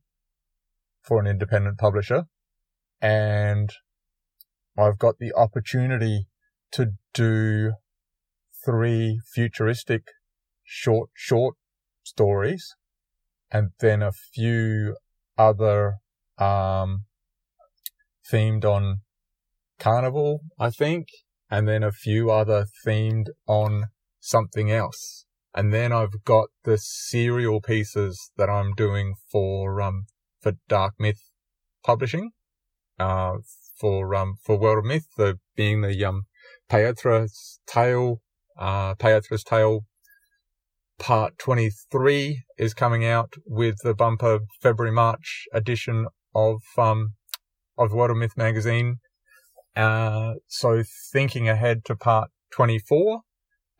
for 1.02 1.18
an 1.18 1.26
independent 1.26 1.78
publisher, 1.78 2.24
and 3.00 3.70
I've 4.78 4.98
got 4.98 5.18
the 5.18 5.32
opportunity 5.34 6.26
to 6.72 6.92
do 7.14 7.72
three 8.64 9.20
futuristic 9.34 10.02
short 10.62 11.10
short 11.14 11.56
stories, 12.02 12.74
and 13.50 13.70
then 13.80 14.02
a 14.02 14.12
few 14.12 14.96
other 15.38 15.94
um, 16.38 17.06
themed 18.30 18.64
on 18.64 19.00
carnival, 19.78 20.40
I 20.58 20.70
think, 20.70 21.08
and 21.50 21.66
then 21.66 21.82
a 21.82 21.92
few 21.92 22.30
other 22.30 22.66
themed 22.86 23.26
on 23.46 23.86
something 24.20 24.70
else. 24.70 25.24
And 25.54 25.72
then 25.72 25.92
I've 25.92 26.22
got 26.24 26.48
the 26.62 26.78
serial 26.78 27.60
pieces 27.60 28.30
that 28.36 28.48
I'm 28.48 28.72
doing 28.74 29.14
for, 29.32 29.80
um, 29.80 30.04
for 30.40 30.52
Dark 30.68 30.94
Myth 30.98 31.20
Publishing, 31.82 32.30
uh, 33.00 33.38
for, 33.80 34.14
um, 34.14 34.34
for 34.44 34.58
World 34.58 34.78
of 34.78 34.84
Myth, 34.84 35.06
the, 35.16 35.38
being 35.56 35.80
the, 35.80 36.04
um, 36.04 36.22
Paethra's 36.70 37.58
Tale, 37.66 38.20
uh, 38.56 38.94
Paethra's 38.94 39.42
Tale 39.42 39.80
part 41.00 41.36
23 41.38 42.44
is 42.58 42.74
coming 42.74 43.04
out 43.04 43.34
with 43.46 43.76
the 43.82 43.94
bumper 43.94 44.40
February, 44.60 44.92
March 44.92 45.46
edition 45.52 46.06
of, 46.34 46.60
um, 46.78 47.14
of 47.80 47.92
World 47.92 48.18
Myth 48.18 48.36
magazine. 48.36 48.98
Uh, 49.76 50.34
so 50.46 50.82
thinking 51.12 51.48
ahead 51.48 51.84
to 51.86 51.96
part 51.96 52.30
24, 52.52 53.22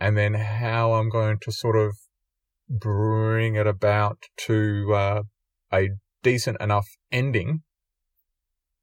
and 0.01 0.17
then 0.17 0.35
how 0.35 0.95
I'm 0.95 1.11
going 1.11 1.39
to 1.43 1.53
sort 1.53 1.77
of 1.77 1.95
bring 2.69 3.57
it 3.57 3.67
about 3.67 4.19
to 4.47 4.95
uh, 4.95 5.23
a 5.73 5.91
decent 6.23 6.61
enough 6.61 6.89
ending 7.13 7.63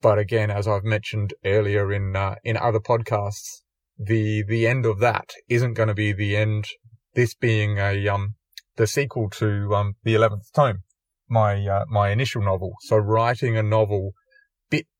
But 0.02 0.20
again, 0.20 0.52
as 0.52 0.68
I've 0.68 0.84
mentioned 0.84 1.34
earlier 1.46 1.92
in, 1.92 2.16
uh, 2.16 2.36
in 2.44 2.58
other 2.58 2.80
podcasts, 2.80 3.62
the, 3.98 4.44
the 4.48 4.68
end 4.68 4.86
of 4.86 5.00
that 5.00 5.32
isn't 5.50 5.74
going 5.74 5.88
to 5.88 5.96
be 5.96 6.14
the 6.14 6.36
end. 6.36 6.68
This 7.16 7.34
being 7.34 7.80
a, 7.80 8.08
um, 8.08 8.36
the 8.76 8.88
sequel 8.88 9.30
to, 9.32 9.74
um, 9.76 9.96
the 10.04 10.14
11th 10.14 10.52
tome, 10.56 10.84
my, 11.30 11.66
uh, 11.66 11.86
my 11.90 12.12
initial 12.12 12.44
novel. 12.44 12.74
So 12.82 12.98
writing 12.98 13.58
a 13.58 13.64
novel 13.64 14.12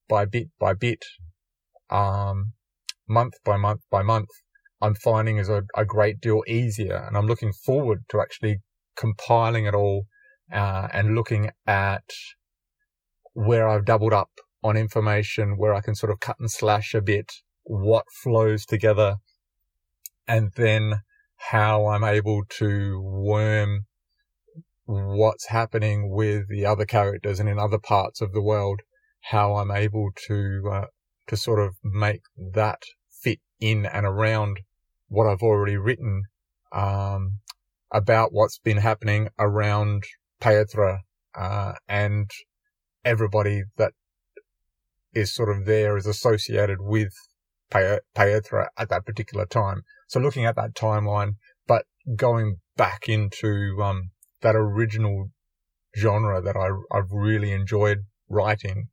by 0.08 0.26
bit 0.26 0.50
by 0.60 0.74
bit, 0.74 1.04
um, 1.90 2.54
month 3.08 3.34
by 3.44 3.58
month 3.58 3.82
by 3.90 4.02
month, 4.04 4.30
I'm 4.82 4.96
finding 4.96 5.38
is 5.38 5.50
a, 5.50 5.64
a 5.76 5.86
great 5.86 6.20
deal 6.22 6.44
easier. 6.48 7.04
And 7.08 7.18
I'm 7.18 7.28
looking 7.28 7.54
forward 7.54 8.04
to 8.10 8.22
actually 8.22 8.62
compiling 8.96 9.66
it 9.66 9.76
all, 9.76 10.06
uh, 10.52 10.88
and 10.94 11.16
looking 11.16 11.52
at 11.66 12.10
where 13.34 13.68
I've 13.68 13.86
doubled 13.86 14.14
up 14.14 14.30
on 14.64 14.76
information, 14.76 15.58
where 15.58 15.74
I 15.74 15.82
can 15.82 15.96
sort 15.96 16.12
of 16.12 16.20
cut 16.20 16.38
and 16.40 16.50
slash 16.50 16.94
a 16.94 17.02
bit, 17.02 17.32
what 17.64 18.06
flows 18.24 18.66
together, 18.66 19.18
and 20.28 20.52
then 20.56 21.02
how 21.52 21.88
I'm 21.88 22.04
able 22.04 22.44
to 22.58 23.00
worm 23.00 23.86
what's 24.86 25.48
happening 25.48 26.10
with 26.10 26.48
the 26.50 26.66
other 26.66 26.86
characters 26.86 27.40
and 27.40 27.50
in 27.50 27.60
other 27.60 27.78
parts 27.78 28.22
of 28.22 28.32
the 28.34 28.42
world, 28.42 28.82
how 29.22 29.56
I'm 29.56 29.72
able 29.72 30.10
to, 30.28 30.70
uh, 30.72 30.86
to 31.28 31.38
sort 31.38 31.60
of 31.60 31.76
make 31.84 32.22
that 32.54 32.82
fit 33.10 33.40
in 33.60 33.86
and 33.86 34.06
around 34.06 34.62
what 35.08 35.28
I've 35.28 35.42
already 35.42 35.78
written, 35.78 36.24
um, 36.72 37.40
about 37.92 38.34
what's 38.34 38.60
been 38.60 38.78
happening 38.78 39.30
around 39.40 40.04
Phaedra, 40.42 41.02
uh, 41.36 41.74
and 41.88 42.30
everybody 43.04 43.64
that 43.78 43.94
is 45.14 45.34
sort 45.34 45.50
of 45.50 45.66
there 45.66 45.98
is 45.98 46.06
associated 46.06 46.80
with 46.82 47.14
Phaedra 47.72 48.70
at 48.78 48.90
that 48.90 49.06
particular 49.06 49.46
time. 49.46 49.84
So 50.08 50.20
looking 50.20 50.46
at 50.46 50.56
that 50.56 50.74
timeline, 50.74 51.36
but 51.68 51.86
going 52.16 52.58
back 52.76 53.10
into, 53.10 53.82
um, 53.82 54.12
that 54.42 54.56
original 54.56 55.30
genre 55.98 56.42
that 56.42 56.56
I, 56.56 56.70
I've 56.96 57.12
really 57.12 57.52
enjoyed 57.52 58.06
writing, 58.30 58.90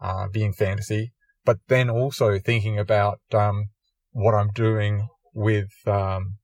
uh, 0.00 0.28
being 0.28 0.52
fantasy, 0.52 1.12
but 1.44 1.58
then 1.68 1.88
also 1.88 2.38
thinking 2.38 2.78
about, 2.78 3.20
um, 3.32 3.66
what 4.12 4.34
I'm 4.34 4.50
doing 4.54 5.08
with, 5.34 5.70
um, 5.86 6.38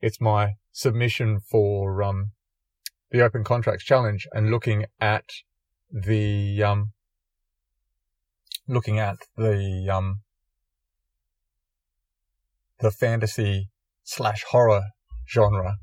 it's 0.00 0.20
my 0.20 0.54
submission 0.72 1.40
for, 1.50 2.02
um, 2.02 2.32
the 3.10 3.20
open 3.20 3.44
contracts 3.44 3.84
challenge 3.84 4.26
and 4.32 4.50
looking 4.50 4.86
at 5.00 5.24
the, 5.90 6.62
um, 6.62 6.92
looking 8.66 8.98
at 8.98 9.16
the, 9.36 9.88
um, 9.90 10.22
the 12.80 12.90
fantasy 12.90 13.68
slash 14.02 14.44
horror 14.50 14.82
genre, 15.30 15.76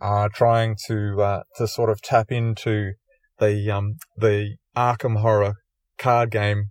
uh, 0.00 0.28
trying 0.32 0.76
to, 0.86 1.20
uh, 1.20 1.42
to 1.56 1.66
sort 1.66 1.90
of 1.90 2.00
tap 2.00 2.30
into 2.30 2.92
the, 3.38 3.70
um, 3.70 3.96
the 4.16 4.56
Arkham 4.76 5.20
horror 5.20 5.54
card 5.98 6.30
game 6.30 6.70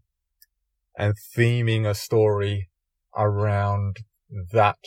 and 0.97 1.13
theming 1.35 1.87
a 1.87 1.93
story 1.93 2.69
around 3.15 3.97
that, 4.51 4.79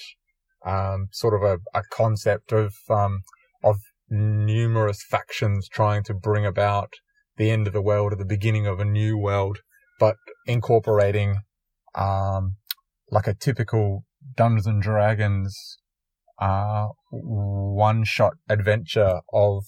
um, 0.64 1.08
sort 1.12 1.34
of 1.34 1.42
a, 1.42 1.78
a 1.78 1.82
concept 1.90 2.52
of, 2.52 2.74
um, 2.88 3.20
of 3.62 3.76
numerous 4.08 5.04
factions 5.08 5.68
trying 5.68 6.02
to 6.04 6.14
bring 6.14 6.44
about 6.44 6.94
the 7.36 7.50
end 7.50 7.66
of 7.66 7.72
the 7.72 7.82
world 7.82 8.12
or 8.12 8.16
the 8.16 8.24
beginning 8.24 8.66
of 8.66 8.80
a 8.80 8.84
new 8.84 9.16
world, 9.16 9.58
but 9.98 10.16
incorporating, 10.46 11.36
um, 11.94 12.56
like 13.10 13.26
a 13.26 13.34
typical 13.34 14.04
Dungeons 14.36 14.66
and 14.66 14.82
Dragons, 14.82 15.78
uh, 16.40 16.88
one 17.10 18.04
shot 18.04 18.34
adventure 18.48 19.20
of 19.32 19.64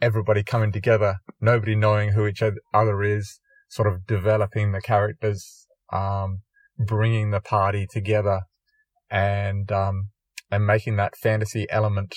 everybody 0.00 0.42
coming 0.42 0.72
together, 0.72 1.16
nobody 1.40 1.74
knowing 1.74 2.10
who 2.10 2.26
each 2.26 2.42
other 2.72 3.02
is, 3.02 3.40
sort 3.68 3.86
of 3.88 4.06
developing 4.06 4.72
the 4.72 4.80
characters, 4.80 5.66
um, 5.92 6.42
bringing 6.78 7.30
the 7.30 7.40
party 7.40 7.86
together 7.90 8.42
and, 9.10 9.70
um, 9.70 10.08
and 10.50 10.66
making 10.66 10.96
that 10.96 11.16
fantasy 11.16 11.66
element 11.70 12.14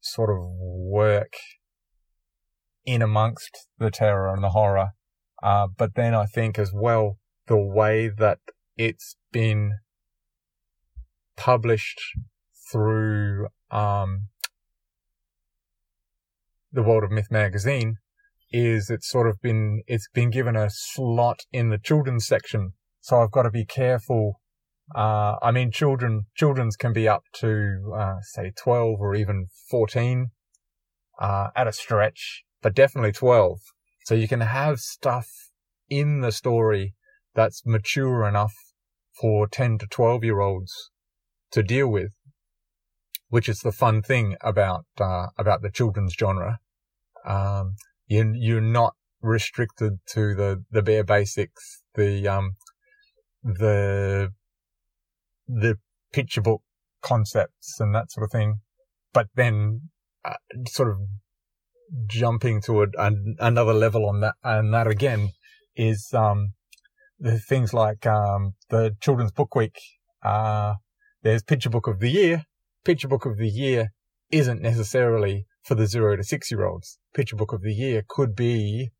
sort 0.00 0.30
of 0.30 0.44
work 0.60 1.32
in 2.84 3.00
amongst 3.00 3.66
the 3.78 3.90
terror 3.90 4.32
and 4.32 4.44
the 4.44 4.50
horror. 4.50 4.90
Uh, 5.42 5.66
but 5.66 5.94
then 5.94 6.14
I 6.14 6.26
think 6.26 6.58
as 6.58 6.72
well, 6.72 7.18
the 7.46 7.58
way 7.58 8.08
that 8.08 8.38
it's 8.76 9.16
been 9.32 9.78
published 11.36 12.00
through, 12.70 13.48
um, 13.70 14.28
the 16.72 16.82
World 16.82 17.04
of 17.04 17.10
Myth 17.10 17.30
magazine 17.30 17.98
is 18.54 18.88
it's 18.88 19.08
sort 19.08 19.28
of 19.28 19.40
been, 19.42 19.82
it's 19.86 20.08
been 20.14 20.30
given 20.30 20.56
a 20.56 20.70
slot 20.70 21.40
in 21.52 21.70
the 21.70 21.78
children's 21.78 22.26
section. 22.26 22.72
So 23.00 23.20
I've 23.20 23.32
got 23.32 23.42
to 23.42 23.50
be 23.50 23.64
careful 23.64 24.40
uh, 24.94 25.36
I 25.40 25.50
mean, 25.50 25.70
children, 25.70 26.26
children's 26.34 26.76
can 26.76 26.92
be 26.92 27.08
up 27.08 27.24
to, 27.34 27.92
uh, 27.96 28.20
say 28.22 28.52
12 28.56 29.00
or 29.00 29.14
even 29.14 29.46
14, 29.70 30.30
uh, 31.18 31.48
at 31.56 31.66
a 31.66 31.72
stretch, 31.72 32.44
but 32.60 32.74
definitely 32.74 33.12
12. 33.12 33.58
So 34.04 34.14
you 34.14 34.28
can 34.28 34.42
have 34.42 34.80
stuff 34.80 35.28
in 35.88 36.20
the 36.20 36.32
story 36.32 36.94
that's 37.34 37.64
mature 37.64 38.28
enough 38.28 38.54
for 39.18 39.48
10 39.48 39.78
to 39.78 39.86
12 39.86 40.24
year 40.24 40.40
olds 40.40 40.90
to 41.52 41.62
deal 41.62 41.88
with, 41.88 42.12
which 43.28 43.48
is 43.48 43.60
the 43.60 43.72
fun 43.72 44.02
thing 44.02 44.36
about, 44.42 44.84
uh, 45.00 45.28
about 45.38 45.62
the 45.62 45.70
children's 45.70 46.14
genre. 46.14 46.58
Um, 47.24 47.76
you, 48.06 48.32
you're 48.34 48.60
not 48.60 48.94
restricted 49.20 49.98
to 50.06 50.34
the, 50.34 50.64
the 50.70 50.82
bare 50.82 51.04
basics, 51.04 51.82
the, 51.94 52.28
um, 52.28 52.56
the 53.42 54.32
the 55.46 55.76
picture 56.12 56.40
book 56.40 56.62
concepts 57.02 57.78
and 57.78 57.94
that 57.94 58.10
sort 58.10 58.24
of 58.24 58.32
thing, 58.32 58.60
but 59.12 59.28
then 59.34 59.90
uh, 60.24 60.36
sort 60.66 60.88
of 60.88 60.96
jumping 62.06 62.62
to 62.62 62.82
a, 62.82 62.86
another 63.38 63.74
level 63.74 64.06
on 64.06 64.20
that, 64.20 64.34
and 64.42 64.72
that 64.72 64.86
again 64.86 65.30
is 65.76 66.12
um, 66.14 66.54
the 67.18 67.38
things 67.38 67.74
like 67.74 68.06
um, 68.06 68.54
the 68.70 68.96
Children's 69.00 69.32
Book 69.32 69.54
Week. 69.54 69.78
Uh, 70.22 70.74
there's 71.22 71.42
Picture 71.42 71.70
Book 71.70 71.86
of 71.86 72.00
the 72.00 72.10
Year. 72.10 72.44
Picture 72.84 73.08
Book 73.08 73.26
of 73.26 73.36
the 73.36 73.48
Year 73.48 73.92
isn't 74.30 74.62
necessarily 74.62 75.46
for 75.64 75.74
the 75.74 75.86
zero 75.86 76.14
to 76.14 76.22
six 76.22 76.50
year 76.50 76.64
olds. 76.64 76.98
Picture 77.14 77.36
Book 77.36 77.52
of 77.52 77.62
the 77.62 77.72
Year 77.72 78.04
could 78.06 78.36
be 78.36 78.90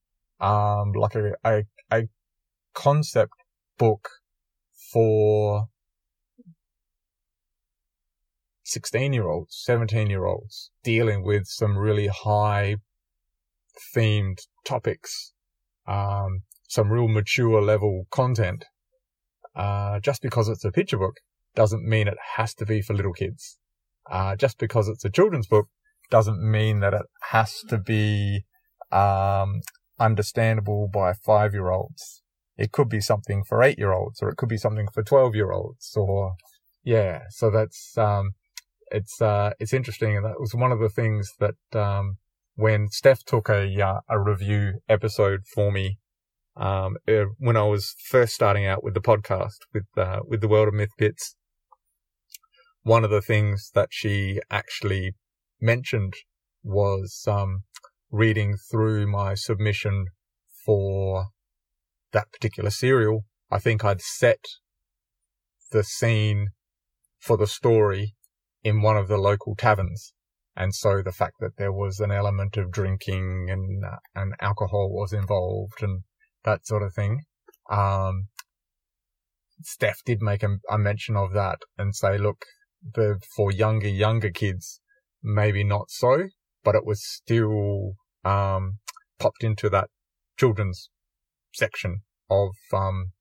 um, 0.41 0.93
like 0.93 1.15
a, 1.15 1.33
a, 1.45 1.65
a 1.93 2.09
concept 2.75 3.35
book 3.79 4.09
for 4.93 5.67
16 8.65 9.13
year 9.13 9.29
olds, 9.29 9.61
17 9.63 10.09
year 10.09 10.25
olds 10.25 10.71
dealing 10.83 11.23
with 11.23 11.47
some 11.47 11.77
really 11.77 12.09
high 12.09 12.77
themed 13.95 14.39
topics, 14.65 15.33
um, 15.87 16.43
some 16.69 16.91
real 16.91 17.09
mature 17.09 17.61
level 17.61 18.07
content. 18.11 18.65
Uh, 19.55 20.01
just 20.01 20.23
because 20.23 20.49
it's 20.49 20.65
a 20.65 20.73
picture 20.73 20.99
book 20.99 21.19
doesn't 21.55 21.85
mean 21.85 22.09
it 22.09 22.19
has 22.37 22.55
to 22.55 22.67
be 22.67 22.81
for 22.81 22.95
little 22.95 23.13
kids. 23.13 23.59
Uh, 24.11 24.35
just 24.35 24.59
because 24.59 24.89
it's 24.89 25.05
a 25.05 25.11
children's 25.11 25.47
book 25.47 25.69
doesn't 26.11 26.41
mean 26.41 26.81
that 26.81 26.95
it 26.95 27.07
has 27.31 27.61
to 27.69 27.79
be, 27.79 28.45
um, 28.93 29.61
understandable 29.99 30.89
by 30.93 31.13
five 31.13 31.53
year 31.53 31.71
olds. 31.71 32.23
It 32.57 32.73
could 32.73 32.89
be 32.89 33.01
something 33.01 33.43
for 33.45 33.63
eight 33.63 33.79
year 33.79 33.93
olds 33.93 34.23
or 34.23 34.29
it 34.29 34.37
could 34.37 34.49
be 34.49 34.59
something 34.59 34.89
for 34.93 35.03
12 35.03 35.35
year 35.35 35.53
olds 35.53 35.93
or, 35.97 36.35
yeah. 36.85 37.23
So 37.31 37.51
that's, 37.51 37.97
um, 37.99 38.35
it's 38.91 39.21
uh, 39.21 39.51
it's 39.59 39.73
interesting, 39.73 40.17
and 40.17 40.25
that 40.25 40.41
was 40.41 40.55
one 40.55 40.73
of 40.73 40.79
the 40.79 40.89
things 40.89 41.33
that 41.41 41.57
um, 41.73 42.19
when 42.55 42.89
Steph 42.89 43.25
took 43.25 43.49
a 43.49 43.83
uh, 43.83 44.01
a 44.09 44.21
review 44.21 44.81
episode 44.89 45.41
for 45.53 45.73
me 45.73 45.99
um, 46.57 46.97
uh, 47.09 47.25
when 47.39 47.57
I 47.57 47.65
was 47.65 47.95
first 48.09 48.35
starting 48.35 48.67
out 48.67 48.85
with 48.85 48.95
the 48.95 49.01
podcast 49.01 49.59
with 49.73 49.87
uh, 49.97 50.21
with 50.27 50.41
the 50.41 50.49
world 50.49 50.69
of 50.69 50.75
myth 50.75 50.93
bits. 50.99 51.37
One 52.83 53.03
of 53.03 53.11
the 53.11 53.23
things 53.23 53.71
that 53.75 53.89
she 53.91 54.41
actually 54.51 55.15
mentioned 55.61 56.15
was 56.63 57.25
um, 57.27 57.65
reading 58.11 58.57
through 58.71 59.07
my 59.07 59.35
submission 59.35 60.07
for 60.65 61.27
that 62.13 62.33
particular 62.33 62.71
serial. 62.71 63.25
I 63.51 63.59
think 63.59 63.85
I'd 63.85 64.01
set 64.01 64.45
the 65.71 65.85
scene 65.85 66.49
for 67.19 67.37
the 67.37 67.47
story 67.47 68.15
in 68.63 68.83
one 68.83 68.97
of 68.97 69.09
the 69.09 69.19
local 69.19 69.55
taverns. 69.57 70.13
And 70.57 70.75
so 70.75 71.03
the 71.03 71.13
fact 71.13 71.35
that 71.41 71.57
there 71.57 71.73
was 71.73 71.99
an 72.01 72.13
element 72.13 72.57
of 72.57 72.71
drinking 72.71 73.49
and, 73.51 73.85
uh, 73.85 73.97
and 74.15 74.35
alcohol 74.41 74.91
was 74.91 75.13
involved 75.13 75.83
and 75.83 76.03
that 76.45 76.67
sort 76.67 76.83
of 76.83 76.95
thing. 76.95 77.23
Um, 77.69 78.29
Steph 79.63 79.99
did 80.05 80.23
make 80.23 80.43
a, 80.43 80.59
a 80.71 80.79
mention 80.79 81.17
of 81.17 81.33
that 81.33 81.59
and 81.77 81.95
say, 81.95 82.19
look, 82.19 82.45
the, 82.95 83.21
for 83.35 83.51
younger, 83.51 83.89
younger 83.89 84.31
kids, 84.31 84.81
maybe 85.25 85.65
not 85.65 85.91
so, 85.91 86.29
but 86.63 86.75
it 86.75 86.85
was 86.85 87.03
still, 87.03 87.95
um, 88.25 88.79
popped 89.19 89.43
into 89.43 89.69
that 89.71 89.89
children's 90.39 90.91
section 91.55 92.03
of, 92.31 92.51
um, 92.73 93.13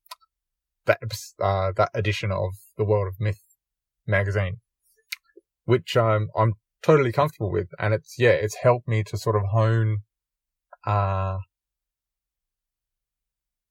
that, 0.84 1.00
uh, 1.40 1.72
that 1.72 1.90
edition 1.94 2.30
of 2.30 2.50
the 2.76 2.84
World 2.84 3.08
of 3.08 3.14
Myth 3.18 3.40
magazine, 4.06 4.60
which, 5.64 5.96
um, 5.96 6.28
I'm 6.36 6.52
totally 6.82 7.12
comfortable 7.12 7.50
with. 7.50 7.68
And 7.78 7.94
it's, 7.94 8.16
yeah, 8.18 8.32
it's 8.32 8.56
helped 8.56 8.86
me 8.86 9.02
to 9.04 9.16
sort 9.16 9.36
of 9.36 9.42
hone, 9.50 9.98
uh, 10.86 11.38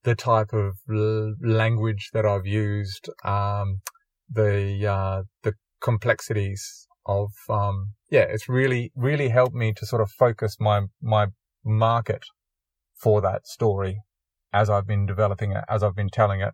the 0.04 0.16
type 0.16 0.52
of 0.54 0.74
l- 0.90 1.36
language 1.42 2.10
that 2.14 2.26
I've 2.26 2.48
used, 2.48 3.10
um, 3.24 3.82
the, 4.30 4.88
uh, 4.88 5.24
the 5.44 5.54
complexities 5.82 6.88
of, 7.06 7.32
um, 7.50 7.94
yeah, 8.10 8.22
it's 8.22 8.48
really, 8.48 8.92
really 8.96 9.30
helped 9.30 9.56
me 9.56 9.74
to 9.74 9.86
sort 9.86 10.02
of 10.02 10.12
focus 10.12 10.58
my, 10.60 10.84
my 11.02 11.28
market 11.64 12.24
for 12.96 13.22
that 13.22 13.46
story 13.48 14.00
as 14.52 14.70
I've 14.70 14.88
been 14.88 15.06
developing 15.06 15.52
it, 15.52 15.64
as 15.68 15.84
I've 15.84 15.96
been 15.96 16.10
telling 16.10 16.42
it. 16.42 16.54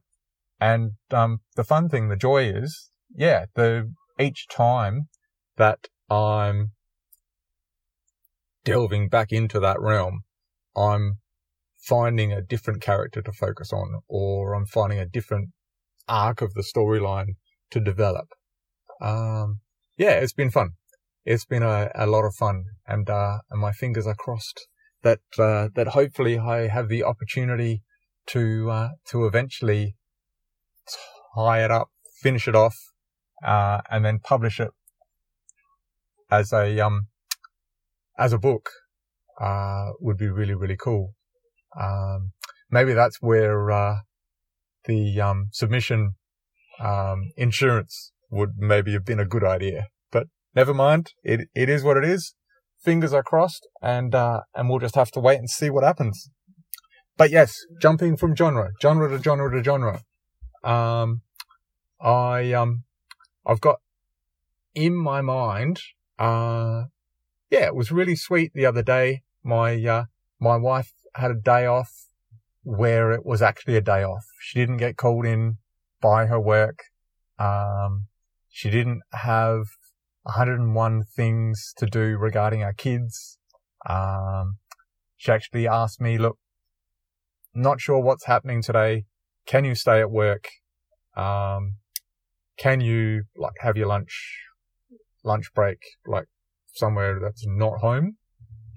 And, 0.60 0.94
um, 1.12 1.40
the 1.56 1.64
fun 1.64 1.90
thing, 1.90 2.10
the 2.10 2.16
joy 2.16 2.46
is, 2.46 2.92
yeah, 3.16 3.46
the, 3.56 3.94
each 4.20 4.48
time 4.50 5.10
that 5.58 5.88
I'm 6.10 6.72
delving 8.64 9.10
back 9.10 9.32
into 9.32 9.60
that 9.60 9.80
realm, 9.80 10.22
I'm 10.76 11.20
finding 11.80 12.32
a 12.32 12.42
different 12.42 12.82
character 12.82 13.22
to 13.22 13.32
focus 13.32 13.72
on, 13.72 14.02
or 14.08 14.54
I'm 14.54 14.66
finding 14.66 15.00
a 15.00 15.06
different 15.06 15.50
arc 16.08 16.42
of 16.42 16.54
the 16.54 16.64
storyline 16.64 17.36
to 17.72 17.80
develop. 17.80 18.28
Um, 19.02 19.60
yeah, 20.00 20.12
it's 20.12 20.34
been 20.34 20.50
fun. 20.50 20.72
It's 21.26 21.46
been 21.46 21.62
a, 21.62 21.92
a 21.94 22.08
lot 22.08 22.24
of 22.24 22.34
fun, 22.34 22.64
and 22.88 23.10
uh, 23.10 23.40
and 23.52 23.62
my 23.62 23.74
fingers 23.74 24.08
are 24.08 24.16
crossed 24.16 24.68
that 25.04 25.20
uh, 25.38 25.68
that 25.76 25.90
hopefully 25.90 26.40
I 26.40 26.68
have 26.68 26.88
the 26.88 27.04
opportunity 27.04 27.84
to 28.28 28.72
uh, 28.72 28.90
to 29.10 29.28
eventually 29.28 29.96
tie 31.36 31.64
it 31.66 31.70
up, 31.70 31.90
finish 32.24 32.48
it 32.48 32.56
off, 32.56 32.78
uh, 33.46 33.82
and 33.92 34.06
then 34.06 34.20
publish 34.20 34.60
it 34.60 34.72
as 36.32 36.54
a 36.54 36.80
um 36.80 37.08
as 38.18 38.34
a 38.34 38.40
book. 38.40 38.70
Uh, 39.40 39.92
would 40.00 40.18
be 40.18 40.28
really 40.28 40.56
really 40.56 40.78
cool. 40.78 41.14
Um, 41.80 42.32
maybe 42.72 42.94
that's 42.94 43.22
where, 43.22 43.72
uh, 43.72 43.98
the, 44.86 45.22
um, 45.22 45.50
submission, 45.52 46.16
um, 46.80 47.32
insurance 47.38 48.12
would 48.30 48.58
maybe 48.58 48.94
have 48.94 49.06
been 49.06 49.20
a 49.20 49.26
good 49.26 49.44
idea, 49.44 49.88
but 50.12 50.28
never 50.56 50.74
mind. 50.74 51.13
It, 51.24 51.50
it 51.56 51.70
is 51.70 51.84
what 51.84 51.98
it 51.98 52.04
is. 52.04 52.36
Fingers 52.84 53.13
are 53.13 53.24
crossed 53.24 53.68
and, 53.82 54.15
uh, 54.15 54.42
and 54.56 54.70
we'll 54.70 54.80
just 54.80 54.96
have 54.96 55.12
to 55.12 55.20
wait 55.20 55.39
and 55.39 55.50
see 55.50 55.70
what 55.70 55.84
happens. 55.84 56.30
But 57.18 57.32
yes, 57.32 57.56
jumping 57.82 58.15
from 58.15 58.36
genre, 58.36 58.70
genre 58.82 59.10
to 59.10 59.22
genre 59.22 59.52
to 59.52 59.63
genre. 59.63 60.02
Um, 60.63 61.22
I, 62.00 62.54
um, 62.54 62.84
I've 63.46 63.60
got 63.60 63.80
in 64.74 64.96
my 64.96 65.22
mind, 65.22 65.82
uh, 66.18 66.84
yeah, 67.50 67.65
it 67.65 67.76
was 67.76 67.92
really 67.92 68.15
sweet 68.15 68.54
the 68.54 68.65
other 68.65 68.84
day. 68.84 69.24
My, 69.44 69.76
uh, 69.84 70.06
my 70.39 70.56
wife 70.56 70.94
had 71.15 71.32
a 71.32 71.36
day 71.36 71.65
off 71.65 71.92
where 72.63 73.12
it 73.12 73.26
was 73.26 73.42
actually 73.42 73.76
a 73.76 73.82
day 73.82 74.04
off. 74.04 74.26
She 74.39 74.60
didn't 74.60 74.78
get 74.78 74.96
called 74.96 75.26
in 75.26 75.58
by 76.02 76.28
her 76.28 76.39
work. 76.39 76.84
Um, 77.38 78.08
she 78.50 78.70
didn't 78.70 79.02
have 79.14 79.66
101 80.24 81.04
things 81.16 81.74
to 81.78 81.86
do 81.86 82.18
regarding 82.18 82.64
our 82.64 82.74
kids. 82.74 83.38
Um, 83.88 84.58
she 85.18 85.32
actually 85.32 85.68
asked 85.68 86.02
me, 86.02 86.18
look, 86.18 86.38
not 87.54 87.80
sure 87.80 88.00
what's 88.00 88.26
happening 88.26 88.62
today. 88.62 89.06
Can 89.46 89.66
you 89.66 89.76
stay 89.76 90.00
at 90.00 90.12
work? 90.12 90.48
Um, 91.16 91.76
can 92.58 92.82
you 92.82 93.24
like 93.36 93.54
have 93.60 93.78
your 93.78 93.88
lunch, 93.88 94.44
lunch 95.24 95.54
break, 95.54 95.80
like 96.06 96.26
somewhere 96.74 97.20
that's 97.22 97.46
not 97.48 97.80
home, 97.80 98.18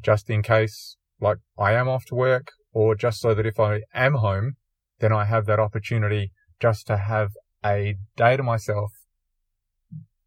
just 0.05 0.31
in 0.31 0.43
case 0.43 0.97
like 1.21 1.39
I 1.59 1.73
am 1.73 1.89
off 1.89 2.05
to 2.07 2.15
work 2.15 2.49
or 2.73 2.95
just 2.95 3.21
so 3.21 3.35
that 3.35 3.47
if 3.47 3.61
I 3.61 3.83
am 3.95 4.15
home, 4.15 4.55
then 5.01 5.13
I 5.13 5.25
have 5.25 5.47
that 5.47 5.61
opportunity 5.61 6.33
just 6.61 6.87
to 6.87 6.97
have 6.97 7.31
a 7.65 7.97
day 8.17 8.37
to 8.37 8.43
myself 8.43 8.93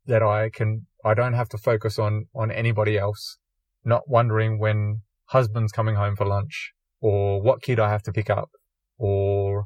that 0.08 0.24
I 0.24 0.50
can, 0.50 0.88
I 1.04 1.14
don't 1.14 1.34
have 1.34 1.50
to 1.50 1.58
focus 1.58 2.00
on, 2.00 2.28
on 2.36 2.52
anybody 2.52 2.98
else, 2.98 3.38
not 3.84 4.08
wondering 4.08 4.60
when 4.60 5.02
husband's 5.26 5.72
coming 5.72 5.96
home 5.96 6.16
for 6.16 6.26
lunch 6.26 6.74
or 7.02 7.42
what 7.42 7.62
kid 7.62 7.80
I 7.80 7.90
have 7.90 8.04
to 8.04 8.12
pick 8.12 8.30
up 8.30 8.50
or 8.98 9.66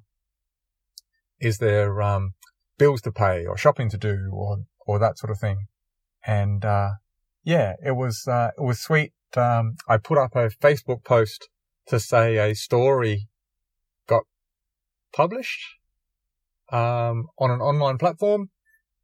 is 1.39 1.57
there, 1.57 2.01
um, 2.01 2.31
bills 2.77 3.01
to 3.01 3.11
pay 3.11 3.45
or 3.45 3.57
shopping 3.57 3.89
to 3.89 3.97
do 3.97 4.29
or, 4.33 4.63
or 4.85 4.99
that 4.99 5.17
sort 5.17 5.31
of 5.31 5.39
thing. 5.39 5.67
And, 6.25 6.63
uh, 6.65 6.91
yeah, 7.43 7.73
it 7.85 7.95
was, 7.95 8.27
uh, 8.27 8.51
it 8.57 8.61
was 8.63 8.79
sweet 8.79 9.13
um, 9.37 9.75
I 9.87 9.97
put 9.97 10.17
up 10.17 10.35
a 10.35 10.49
Facebook 10.49 11.03
post 11.03 11.49
to 11.87 11.99
say 11.99 12.37
a 12.37 12.55
story 12.55 13.27
got 14.07 14.23
published 15.13 15.61
um, 16.71 17.27
on 17.37 17.51
an 17.51 17.61
online 17.61 17.97
platform, 17.97 18.49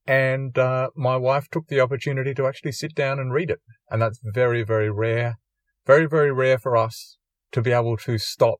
and 0.08 0.58
uh, 0.58 0.90
my 0.96 1.16
wife 1.16 1.48
took 1.52 1.68
the 1.68 1.80
opportunity 1.80 2.34
to 2.34 2.48
actually 2.48 2.72
sit 2.72 2.94
down 2.94 3.20
and 3.20 3.34
read 3.34 3.50
it, 3.50 3.60
and 3.90 4.02
that's 4.02 4.20
very, 4.24 4.64
very 4.64 4.92
rare, 4.92 5.38
very, 5.86 6.08
very 6.08 6.32
rare 6.32 6.58
for 6.58 6.78
us 6.78 7.18
to 7.52 7.62
be 7.62 7.72
able 7.72 7.98
to 7.98 8.18
stop 8.18 8.60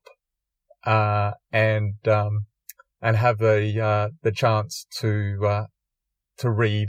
uh, 0.84 1.32
and 1.52 1.94
um, 2.08 2.46
and 3.00 3.16
have 3.16 3.38
the 3.38 3.80
uh, 3.80 4.08
the 4.22 4.32
chance 4.32 4.86
to 4.98 5.38
uh, 5.46 5.66
to 6.38 6.50
read 6.50 6.88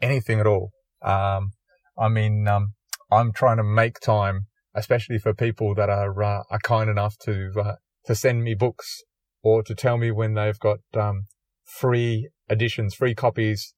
anything 0.00 0.40
at 0.40 0.46
all. 0.46 0.70
Um, 1.02 1.52
I 1.98 2.08
mean, 2.08 2.48
um, 2.48 2.74
I'm 3.10 3.32
trying 3.32 3.58
to 3.58 3.64
make 3.64 4.00
time, 4.00 4.46
especially 4.74 5.18
for 5.18 5.34
people 5.34 5.74
that 5.74 5.88
are 5.88 6.22
uh, 6.22 6.42
are 6.50 6.60
kind 6.62 6.90
enough 6.90 7.16
to 7.22 7.52
uh, 7.58 7.74
to 8.06 8.14
send 8.14 8.42
me 8.42 8.54
books 8.54 9.02
or 9.42 9.62
to 9.62 9.74
tell 9.74 9.96
me 9.96 10.10
when 10.10 10.34
they've 10.34 10.58
got 10.58 10.78
um, 10.94 11.26
free 11.64 12.28
editions, 12.50 12.94
free 12.94 13.14
copies 13.14 13.74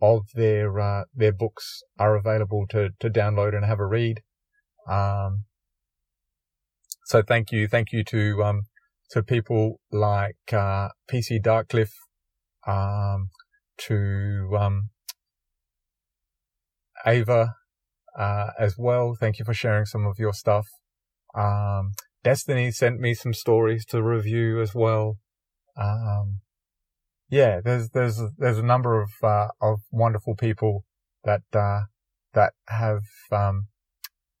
of 0.00 0.26
their 0.34 0.80
uh, 0.80 1.04
their 1.14 1.32
books 1.32 1.82
are 1.98 2.16
available 2.16 2.66
to 2.70 2.90
to 3.00 3.10
download 3.10 3.54
and 3.54 3.64
have 3.64 3.80
a 3.80 3.86
read. 3.86 4.22
Um, 4.88 5.44
so 7.06 7.22
thank 7.22 7.52
you, 7.52 7.68
thank 7.68 7.92
you 7.92 8.04
to 8.04 8.42
um, 8.42 8.62
to 9.10 9.22
people 9.22 9.80
like 9.90 10.36
uh, 10.52 10.88
PC 11.10 11.42
Darkcliffe, 11.42 11.94
um, 12.66 13.28
to 13.78 14.56
um, 14.58 14.90
Ava 17.06 17.54
uh, 18.18 18.50
as 18.58 18.76
well. 18.78 19.14
Thank 19.18 19.38
you 19.38 19.44
for 19.44 19.54
sharing 19.54 19.84
some 19.84 20.06
of 20.06 20.18
your 20.18 20.32
stuff. 20.32 20.66
Um, 21.34 21.92
Destiny 22.24 22.70
sent 22.70 23.00
me 23.00 23.14
some 23.14 23.34
stories 23.34 23.84
to 23.86 24.02
review 24.02 24.60
as 24.60 24.74
well. 24.74 25.18
Um, 25.76 26.40
yeah, 27.32 27.62
there's, 27.64 27.88
there's, 27.88 28.20
there's 28.36 28.58
a 28.58 28.62
number 28.62 29.00
of, 29.00 29.10
uh, 29.22 29.48
of 29.62 29.78
wonderful 29.90 30.36
people 30.36 30.84
that, 31.24 31.40
uh, 31.54 31.84
that 32.34 32.52
have, 32.68 33.00
um, 33.32 33.68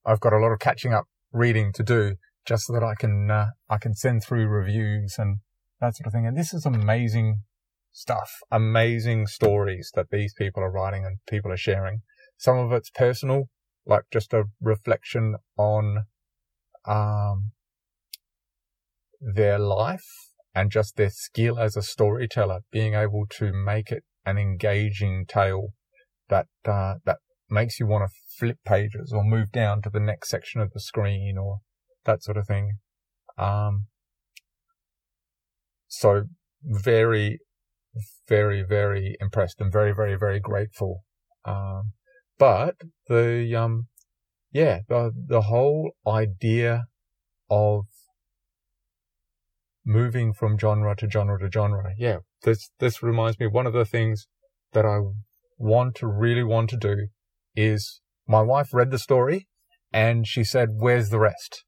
I've 0.04 0.20
got 0.20 0.34
a 0.34 0.38
lot 0.38 0.52
of 0.52 0.58
catching 0.58 0.92
up 0.92 1.06
reading 1.32 1.72
to 1.72 1.82
do 1.82 2.16
just 2.46 2.66
so 2.66 2.74
that 2.74 2.82
I 2.82 2.94
can, 2.94 3.30
uh, 3.30 3.46
I 3.70 3.78
can 3.78 3.94
send 3.94 4.22
through 4.22 4.46
reviews 4.46 5.14
and 5.16 5.38
that 5.80 5.96
sort 5.96 6.08
of 6.08 6.12
thing. 6.12 6.26
And 6.26 6.36
this 6.36 6.52
is 6.52 6.66
amazing 6.66 7.44
stuff, 7.92 8.30
amazing 8.50 9.26
stories 9.26 9.90
that 9.94 10.10
these 10.10 10.34
people 10.34 10.62
are 10.62 10.70
writing 10.70 11.06
and 11.06 11.16
people 11.26 11.50
are 11.50 11.56
sharing. 11.56 12.02
Some 12.36 12.58
of 12.58 12.72
it's 12.72 12.90
personal, 12.90 13.44
like 13.86 14.02
just 14.12 14.34
a 14.34 14.44
reflection 14.60 15.36
on 15.56 16.04
um, 16.86 17.52
their 19.18 19.58
life 19.58 20.31
and 20.54 20.70
just 20.70 20.96
their 20.96 21.10
skill 21.10 21.58
as 21.58 21.76
a 21.76 21.82
storyteller, 21.82 22.60
being 22.70 22.94
able 22.94 23.26
to 23.38 23.52
make 23.52 23.90
it 23.90 24.04
an 24.24 24.38
engaging 24.38 25.24
tale 25.26 25.68
that 26.28 26.46
uh, 26.64 26.94
that 27.04 27.18
makes 27.50 27.78
you 27.78 27.86
want 27.86 28.08
to 28.08 28.14
flip 28.38 28.58
pages 28.64 29.12
or 29.14 29.22
move 29.22 29.52
down 29.52 29.82
to 29.82 29.90
the 29.90 30.00
next 30.00 30.28
section 30.30 30.60
of 30.60 30.72
the 30.72 30.80
screen 30.80 31.36
or 31.38 31.58
that 32.04 32.22
sort 32.22 32.36
of 32.36 32.46
thing. 32.46 32.78
Um, 33.38 33.86
so 35.88 36.24
very, 36.62 37.40
very, 38.28 38.64
very 38.66 39.16
impressed 39.20 39.60
and 39.60 39.70
very, 39.70 39.92
very, 39.94 40.16
very 40.16 40.40
grateful. 40.40 41.04
Um, 41.44 41.92
but 42.38 42.76
the, 43.08 43.54
um, 43.54 43.88
yeah, 44.52 44.80
the, 44.88 45.12
the 45.28 45.42
whole 45.42 45.92
idea 46.06 46.84
of 47.50 47.84
moving 49.84 50.32
from 50.32 50.58
genre 50.58 50.94
to 50.96 51.10
genre 51.10 51.38
to 51.38 51.50
genre. 51.50 51.92
Yeah, 51.96 52.18
this 52.42 52.70
this 52.78 53.02
reminds 53.02 53.38
me. 53.38 53.46
One 53.46 53.66
of 53.66 53.72
the 53.72 53.84
things 53.84 54.26
that 54.72 54.86
I 54.86 55.00
want 55.58 55.94
to 55.96 56.06
really 56.06 56.44
want 56.44 56.70
to 56.70 56.76
do 56.76 57.08
is 57.54 58.00
my 58.26 58.40
wife 58.40 58.72
read 58.72 58.90
the 58.90 58.98
story 58.98 59.48
and 59.92 60.26
she 60.26 60.44
said, 60.44 60.70
"Where's 60.78 61.10
the 61.10 61.18
rest?" 61.18 61.64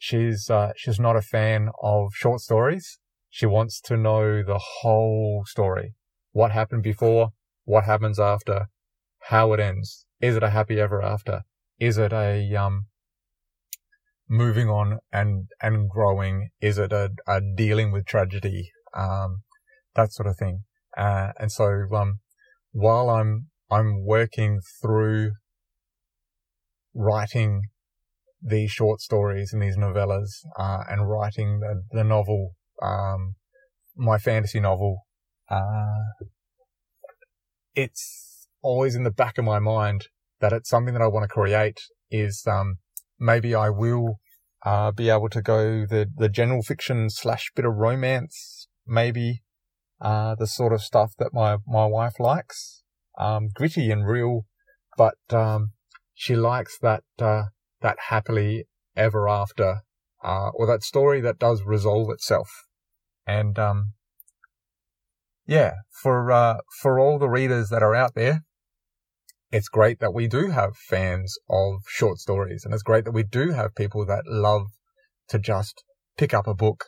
She's 0.00 0.50
uh, 0.50 0.72
she's 0.76 1.00
not 1.00 1.16
a 1.16 1.22
fan 1.22 1.70
of 1.82 2.12
short 2.14 2.40
stories. 2.40 2.98
She 3.30 3.46
wants 3.46 3.80
to 3.82 3.96
know 3.96 4.42
the 4.42 4.60
whole 4.80 5.44
story. 5.46 5.94
What 6.32 6.52
happened 6.52 6.82
before? 6.82 7.30
What 7.64 7.84
happens 7.84 8.18
after? 8.18 8.66
How 9.28 9.52
it 9.52 9.60
ends? 9.60 10.06
Is 10.20 10.36
it 10.36 10.42
a 10.42 10.50
happy 10.50 10.80
ever 10.80 11.02
after? 11.02 11.42
Is 11.78 11.98
it 11.98 12.12
a 12.12 12.54
um 12.54 12.86
moving 14.28 14.68
on 14.68 14.98
and 15.12 15.48
and 15.60 15.88
growing? 15.88 16.50
Is 16.60 16.78
it 16.78 16.92
a, 16.92 17.10
a 17.26 17.40
dealing 17.40 17.92
with 17.92 18.06
tragedy? 18.06 18.70
Um, 18.94 19.42
that 19.94 20.12
sort 20.12 20.28
of 20.28 20.36
thing. 20.36 20.64
Uh, 20.96 21.32
and 21.38 21.52
so 21.52 21.86
um, 21.94 22.20
while 22.72 23.10
I'm 23.10 23.48
I'm 23.70 24.04
working 24.04 24.60
through 24.80 25.32
writing 26.94 27.62
these 28.42 28.70
short 28.70 29.00
stories 29.00 29.52
and 29.52 29.62
these 29.62 29.76
novellas, 29.76 30.28
uh, 30.58 30.84
and 30.88 31.08
writing 31.08 31.60
the, 31.60 31.82
the 31.90 32.04
novel, 32.04 32.54
um, 32.82 33.34
my 33.96 34.18
fantasy 34.18 34.60
novel, 34.60 35.00
uh, 35.50 36.24
it's 37.74 38.48
always 38.62 38.94
in 38.94 39.04
the 39.04 39.10
back 39.10 39.38
of 39.38 39.44
my 39.44 39.58
mind 39.58 40.06
that 40.40 40.52
it's 40.52 40.68
something 40.68 40.94
that 40.94 41.02
I 41.02 41.08
want 41.08 41.24
to 41.24 41.28
create 41.28 41.80
is, 42.10 42.44
um, 42.46 42.76
maybe 43.18 43.54
I 43.54 43.70
will, 43.70 44.20
uh, 44.64 44.90
be 44.90 45.10
able 45.10 45.28
to 45.30 45.42
go 45.42 45.86
the, 45.86 46.10
the 46.16 46.28
general 46.28 46.62
fiction 46.62 47.10
slash 47.10 47.50
bit 47.54 47.64
of 47.64 47.74
romance, 47.74 48.68
maybe, 48.86 49.42
uh, 50.00 50.34
the 50.34 50.46
sort 50.46 50.72
of 50.72 50.82
stuff 50.82 51.12
that 51.18 51.32
my, 51.32 51.58
my 51.66 51.86
wife 51.86 52.18
likes, 52.18 52.82
um, 53.18 53.48
gritty 53.54 53.90
and 53.90 54.06
real, 54.06 54.46
but, 54.96 55.18
um, 55.30 55.72
she 56.14 56.34
likes 56.34 56.78
that, 56.80 57.04
uh, 57.18 57.44
that 57.80 57.98
happily 58.08 58.66
ever 58.96 59.28
after, 59.28 59.82
uh, 60.24 60.48
or 60.54 60.66
that 60.66 60.82
story 60.82 61.20
that 61.20 61.38
does 61.38 61.62
resolve 61.64 62.10
itself. 62.10 62.48
And, 63.26 63.58
um, 63.58 63.92
yeah, 65.46 65.74
for, 66.02 66.32
uh, 66.32 66.58
for 66.82 66.98
all 66.98 67.18
the 67.18 67.28
readers 67.28 67.68
that 67.68 67.82
are 67.82 67.94
out 67.94 68.14
there, 68.14 68.45
it's 69.50 69.68
great 69.68 70.00
that 70.00 70.14
we 70.14 70.26
do 70.26 70.50
have 70.50 70.76
fans 70.76 71.38
of 71.48 71.82
short 71.88 72.18
stories 72.18 72.64
and 72.64 72.74
it's 72.74 72.82
great 72.82 73.04
that 73.04 73.12
we 73.12 73.22
do 73.22 73.50
have 73.52 73.74
people 73.74 74.04
that 74.06 74.24
love 74.26 74.66
to 75.28 75.38
just 75.38 75.84
pick 76.18 76.34
up 76.34 76.46
a 76.46 76.54
book, 76.54 76.86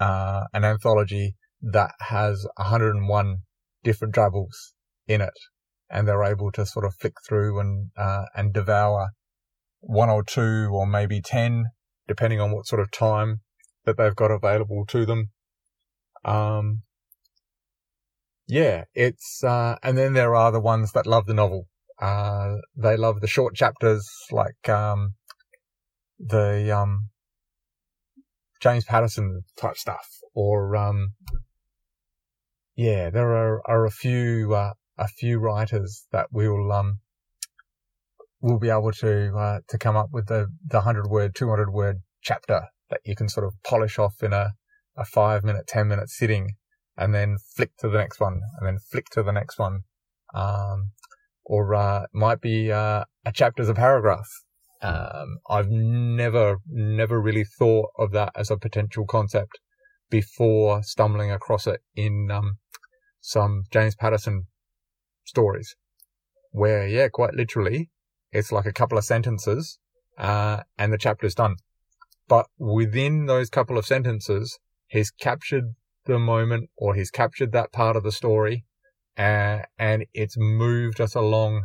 uh, 0.00 0.44
an 0.52 0.64
anthology 0.64 1.34
that 1.60 1.92
has 2.00 2.46
101 2.56 3.36
different 3.84 4.14
travels 4.14 4.74
in 5.06 5.20
it 5.20 5.34
and 5.90 6.08
they're 6.08 6.24
able 6.24 6.50
to 6.50 6.64
sort 6.64 6.86
of 6.86 6.94
flick 6.94 7.14
through 7.26 7.60
and, 7.60 7.90
uh, 7.96 8.24
and 8.34 8.54
devour 8.54 9.10
one 9.80 10.08
or 10.08 10.22
two 10.22 10.70
or 10.72 10.86
maybe 10.86 11.20
10, 11.20 11.66
depending 12.08 12.40
on 12.40 12.52
what 12.52 12.66
sort 12.66 12.80
of 12.80 12.90
time 12.90 13.40
that 13.84 13.96
they've 13.98 14.16
got 14.16 14.30
available 14.30 14.86
to 14.86 15.04
them. 15.04 15.30
Um, 16.24 16.82
yeah, 18.46 18.84
it's, 18.94 19.44
uh, 19.44 19.76
and 19.82 19.98
then 19.98 20.14
there 20.14 20.34
are 20.34 20.50
the 20.50 20.60
ones 20.60 20.92
that 20.92 21.06
love 21.06 21.26
the 21.26 21.34
novel. 21.34 21.66
Uh, 22.02 22.56
they 22.76 22.96
love 22.96 23.20
the 23.20 23.28
short 23.28 23.54
chapters 23.54 24.10
like, 24.32 24.68
um, 24.68 25.14
the, 26.18 26.76
um, 26.76 27.10
James 28.60 28.84
Patterson 28.84 29.42
type 29.56 29.76
stuff 29.76 30.08
or, 30.34 30.74
um, 30.74 31.12
yeah, 32.74 33.08
there 33.08 33.32
are, 33.32 33.62
are 33.70 33.84
a 33.84 33.90
few, 33.90 34.52
uh, 34.52 34.72
a 34.98 35.06
few 35.06 35.38
writers 35.38 36.06
that 36.10 36.26
will, 36.32 36.72
um, 36.72 36.98
will 38.40 38.58
be 38.58 38.68
able 38.68 38.90
to, 38.90 39.36
uh, 39.36 39.60
to 39.68 39.78
come 39.78 39.96
up 39.96 40.08
with 40.12 40.26
the, 40.26 40.48
the 40.66 40.78
100 40.78 41.06
word, 41.06 41.36
200 41.36 41.72
word 41.72 42.02
chapter 42.20 42.62
that 42.90 43.00
you 43.04 43.14
can 43.14 43.28
sort 43.28 43.46
of 43.46 43.54
polish 43.62 44.00
off 44.00 44.24
in 44.24 44.32
a, 44.32 44.50
a 44.96 45.04
five 45.04 45.44
minute, 45.44 45.68
10 45.68 45.86
minute 45.86 46.08
sitting 46.08 46.56
and 46.96 47.14
then 47.14 47.36
flick 47.54 47.76
to 47.78 47.88
the 47.88 47.98
next 47.98 48.18
one 48.18 48.40
and 48.58 48.66
then 48.66 48.78
flick 48.90 49.06
to 49.10 49.22
the 49.22 49.32
next 49.32 49.56
one. 49.56 49.82
Um, 50.34 50.90
or, 51.44 51.74
uh, 51.74 52.06
might 52.12 52.40
be, 52.40 52.70
uh, 52.72 53.04
a 53.24 53.32
chapter 53.32 53.62
as 53.62 53.68
a 53.68 53.74
paragraph. 53.74 54.28
Um, 54.80 55.38
I've 55.48 55.70
never, 55.70 56.58
never 56.66 57.20
really 57.20 57.44
thought 57.44 57.90
of 57.98 58.10
that 58.12 58.32
as 58.34 58.50
a 58.50 58.56
potential 58.56 59.06
concept 59.06 59.60
before 60.10 60.82
stumbling 60.82 61.30
across 61.30 61.66
it 61.66 61.80
in, 61.94 62.30
um, 62.30 62.58
some 63.20 63.62
James 63.70 63.94
Patterson 63.94 64.48
stories 65.24 65.76
where, 66.50 66.86
yeah, 66.86 67.08
quite 67.08 67.34
literally 67.34 67.90
it's 68.32 68.52
like 68.52 68.66
a 68.66 68.72
couple 68.72 68.98
of 68.98 69.04
sentences, 69.04 69.78
uh, 70.18 70.62
and 70.78 70.92
the 70.92 70.98
chapter's 70.98 71.34
done. 71.34 71.56
But 72.28 72.46
within 72.58 73.26
those 73.26 73.50
couple 73.50 73.76
of 73.76 73.86
sentences, 73.86 74.58
he's 74.86 75.10
captured 75.10 75.74
the 76.06 76.18
moment 76.18 76.70
or 76.76 76.94
he's 76.94 77.10
captured 77.10 77.52
that 77.52 77.72
part 77.72 77.96
of 77.96 78.02
the 78.02 78.12
story, 78.12 78.64
uh, 79.18 79.60
and 79.78 80.06
it's 80.14 80.36
moved 80.36 81.00
us 81.00 81.14
along, 81.14 81.64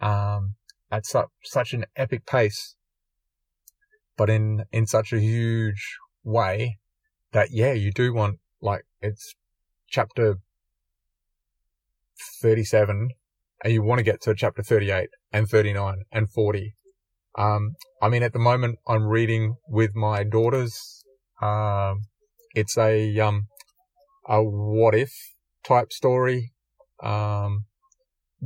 um, 0.00 0.54
at 0.90 1.06
such, 1.06 1.28
such 1.42 1.72
an 1.72 1.84
epic 1.96 2.26
pace, 2.26 2.76
but 4.16 4.30
in, 4.30 4.64
in 4.72 4.86
such 4.86 5.12
a 5.12 5.20
huge 5.20 5.96
way 6.22 6.78
that, 7.32 7.48
yeah, 7.50 7.72
you 7.72 7.92
do 7.92 8.12
want, 8.14 8.38
like, 8.60 8.84
it's 9.00 9.34
chapter 9.88 10.36
37 12.42 13.10
and 13.62 13.72
you 13.72 13.82
want 13.82 13.98
to 13.98 14.04
get 14.04 14.20
to 14.22 14.34
chapter 14.34 14.62
38 14.62 15.08
and 15.32 15.48
39 15.48 16.02
and 16.12 16.30
40. 16.30 16.74
Um, 17.36 17.72
I 18.00 18.08
mean, 18.08 18.22
at 18.22 18.32
the 18.32 18.38
moment, 18.38 18.78
I'm 18.86 19.04
reading 19.04 19.56
with 19.68 19.94
my 19.94 20.22
daughters. 20.22 21.02
Um, 21.42 22.02
it's 22.54 22.78
a, 22.78 23.18
um, 23.18 23.48
a 24.28 24.42
what 24.42 24.94
if 24.94 25.12
type 25.66 25.92
story, 25.92 26.52
um, 27.04 27.66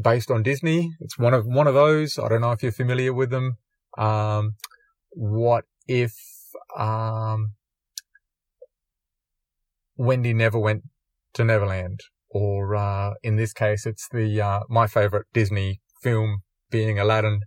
based 0.01 0.31
on 0.31 0.43
Disney. 0.43 0.91
It's 1.01 1.19
one 1.19 1.33
of, 1.33 1.47
one 1.47 1.67
of 1.67 1.75
those. 1.75 2.19
I 2.19 2.29
don't 2.29 2.43
know 2.43 2.53
if 2.53 2.63
you're 2.63 2.73
familiar 2.73 3.15
with 3.15 3.31
them. 3.31 3.57
Um, 3.97 4.57
what 5.11 5.65
if, 5.87 6.13
um, 6.77 7.55
Wendy 9.97 10.35
never 10.35 10.59
went 10.59 10.83
to 11.35 11.45
Neverland? 11.45 12.01
Or, 12.31 12.77
uh, 12.77 13.15
in 13.23 13.37
this 13.37 13.53
case, 13.53 13.87
it's 13.87 14.07
the, 14.13 14.41
uh, 14.41 14.61
my 14.69 14.87
favorite 14.87 15.27
Disney 15.33 15.81
film 16.03 16.43
being 16.71 16.99
Aladdin, 16.99 17.41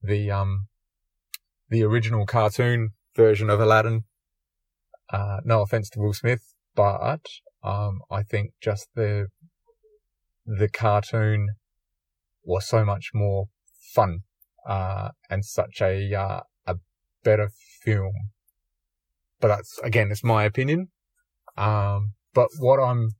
the, 0.00 0.30
um, 0.30 0.68
the 1.68 1.82
original 1.82 2.24
cartoon 2.24 2.90
version 3.16 3.50
of 3.50 3.60
Aladdin. 3.60 4.04
Uh, 5.12 5.38
no 5.44 5.62
offense 5.62 5.90
to 5.90 6.00
Will 6.00 6.12
Smith, 6.12 6.54
but, 6.74 7.26
um, 7.64 8.00
I 8.10 8.22
think 8.22 8.52
just 8.60 8.88
the, 8.94 9.26
the 10.46 10.68
cartoon 10.68 11.48
was 12.44 12.66
so 12.66 12.84
much 12.84 13.10
more 13.12 13.46
fun, 13.92 14.20
uh, 14.68 15.10
and 15.28 15.44
such 15.44 15.80
a, 15.80 16.14
uh, 16.14 16.40
a 16.66 16.76
better 17.24 17.50
film. 17.82 18.30
But 19.40 19.48
that's, 19.48 19.78
again, 19.82 20.10
it's 20.10 20.24
my 20.24 20.44
opinion. 20.44 20.88
Um, 21.56 22.14
but 22.32 22.48
what 22.58 22.78
I'm, 22.78 23.10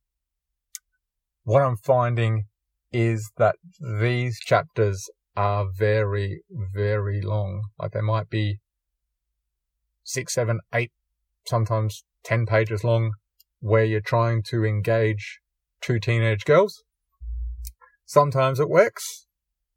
what 1.44 1.62
I'm 1.62 1.76
finding 1.76 2.44
is 2.92 3.30
that 3.36 3.56
these 3.80 4.38
chapters 4.40 5.10
are 5.36 5.66
very, 5.76 6.42
very 6.72 7.20
long. 7.20 7.62
Like 7.78 7.92
they 7.92 8.00
might 8.00 8.30
be 8.30 8.60
six, 10.02 10.34
seven, 10.34 10.60
eight, 10.72 10.92
sometimes 11.46 12.04
10 12.24 12.46
pages 12.46 12.84
long 12.84 13.12
where 13.60 13.84
you're 13.84 14.00
trying 14.00 14.42
to 14.44 14.64
engage 14.64 15.40
two 15.80 15.98
teenage 15.98 16.44
girls. 16.44 16.84
Sometimes 18.06 18.60
it 18.60 18.68
works, 18.68 19.26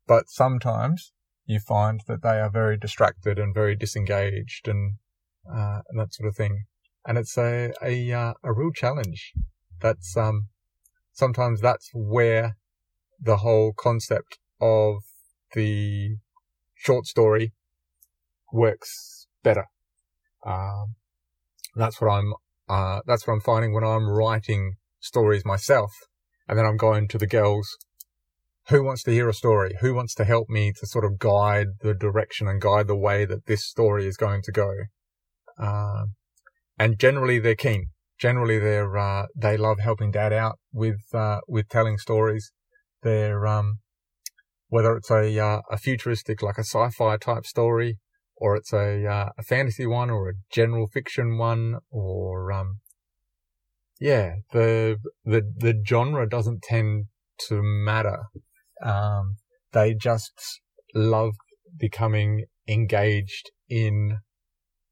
but 0.07 0.29
sometimes 0.29 1.13
you 1.45 1.59
find 1.59 2.01
that 2.07 2.21
they 2.21 2.39
are 2.39 2.49
very 2.49 2.77
distracted 2.77 3.39
and 3.39 3.55
very 3.55 3.75
disengaged 3.75 4.67
and, 4.67 4.93
uh, 5.51 5.81
and 5.89 5.99
that 5.99 6.13
sort 6.13 6.29
of 6.29 6.35
thing. 6.35 6.65
And 7.07 7.17
it's 7.17 7.37
a, 7.39 7.73
a, 7.81 8.11
uh, 8.13 8.33
a 8.43 8.53
real 8.53 8.71
challenge. 8.71 9.33
That's, 9.81 10.15
um, 10.15 10.49
sometimes 11.11 11.59
that's 11.59 11.89
where 11.91 12.55
the 13.19 13.37
whole 13.37 13.73
concept 13.73 14.37
of 14.61 14.97
the 15.55 16.17
short 16.75 17.07
story 17.07 17.53
works 18.53 19.25
better. 19.43 19.65
Um, 20.45 20.95
that's 21.75 21.99
what 21.99 22.11
I'm, 22.11 22.33
uh, 22.69 23.01
that's 23.07 23.25
what 23.25 23.33
I'm 23.33 23.41
finding 23.41 23.73
when 23.73 23.83
I'm 23.83 24.07
writing 24.07 24.75
stories 24.99 25.43
myself. 25.43 25.91
And 26.47 26.59
then 26.59 26.65
I'm 26.67 26.77
going 26.77 27.07
to 27.07 27.17
the 27.17 27.27
girls. 27.27 27.75
Who 28.67 28.83
wants 28.83 29.01
to 29.03 29.11
hear 29.11 29.27
a 29.27 29.33
story? 29.33 29.75
Who 29.81 29.95
wants 29.95 30.13
to 30.15 30.25
help 30.25 30.47
me 30.47 30.73
to 30.73 30.85
sort 30.85 31.03
of 31.05 31.17
guide 31.17 31.67
the 31.81 31.95
direction 31.95 32.47
and 32.47 32.61
guide 32.61 32.87
the 32.87 32.95
way 32.95 33.25
that 33.25 33.47
this 33.47 33.65
story 33.65 34.05
is 34.05 34.15
going 34.15 34.43
to 34.43 34.51
go? 34.51 34.71
Um, 35.57 36.15
and 36.77 36.99
generally 36.99 37.39
they're 37.39 37.55
keen. 37.55 37.87
Generally 38.19 38.59
they're, 38.59 38.97
uh, 38.97 39.25
they 39.35 39.57
love 39.57 39.79
helping 39.79 40.11
dad 40.11 40.33
out 40.33 40.59
with, 40.71 40.99
uh, 41.13 41.39
with 41.47 41.67
telling 41.69 41.97
stories. 41.97 42.51
They're, 43.01 43.47
um, 43.47 43.79
whether 44.67 44.95
it's 44.97 45.09
a, 45.09 45.39
uh, 45.39 45.61
a 45.71 45.77
futuristic, 45.77 46.43
like 46.43 46.57
a 46.57 46.63
sci-fi 46.63 47.17
type 47.17 47.45
story, 47.45 47.97
or 48.35 48.55
it's 48.55 48.71
a, 48.71 49.05
uh, 49.05 49.29
a 49.37 49.43
fantasy 49.43 49.87
one 49.87 50.09
or 50.09 50.29
a 50.29 50.33
general 50.51 50.87
fiction 50.87 51.37
one 51.37 51.79
or, 51.89 52.51
um, 52.51 52.79
yeah, 53.99 54.35
the, 54.53 54.97
the, 55.25 55.41
the 55.57 55.81
genre 55.85 56.29
doesn't 56.29 56.61
tend 56.61 57.05
to 57.47 57.61
matter. 57.63 58.19
Um, 58.83 59.35
they 59.71 59.93
just 59.93 60.61
love 60.93 61.33
becoming 61.77 62.45
engaged 62.67 63.51
in 63.69 64.17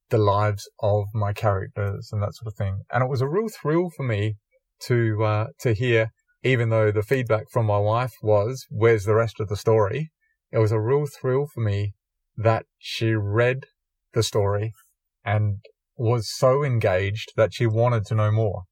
the 0.09 0.17
lives 0.17 0.69
of 0.79 1.05
my 1.13 1.33
characters 1.33 2.09
and 2.11 2.21
that 2.21 2.35
sort 2.35 2.47
of 2.47 2.57
thing. 2.57 2.81
And 2.91 3.03
it 3.03 3.09
was 3.09 3.21
a 3.21 3.27
real 3.27 3.49
thrill 3.49 3.89
for 3.95 4.03
me 4.03 4.35
to, 4.83 5.23
uh, 5.23 5.47
to 5.59 5.73
hear, 5.73 6.11
even 6.43 6.69
though 6.69 6.91
the 6.91 7.01
feedback 7.01 7.45
from 7.51 7.65
my 7.65 7.77
wife 7.77 8.13
was, 8.21 8.65
where's 8.69 9.03
the 9.03 9.15
rest 9.15 9.39
of 9.39 9.49
the 9.49 9.57
story? 9.57 10.11
It 10.51 10.59
was 10.59 10.71
a 10.71 10.79
real 10.79 11.05
thrill 11.07 11.47
for 11.53 11.61
me 11.61 11.93
that 12.37 12.65
she 12.77 13.13
read 13.13 13.65
the 14.13 14.23
story 14.23 14.71
and 15.25 15.57
was 15.97 16.31
so 16.33 16.63
engaged 16.63 17.33
that 17.35 17.53
she 17.53 17.65
wanted 17.65 18.05
to 18.05 18.15
know 18.15 18.31
more. 18.31 18.63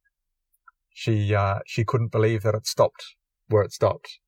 She, 0.93 1.36
uh, 1.36 1.60
she 1.65 1.84
couldn't 1.84 2.12
believe 2.12 2.43
that 2.43 2.56
it 2.56 2.65
stopped 2.65 3.04
where 3.47 3.63
it 3.63 3.73
stopped. 3.73 4.19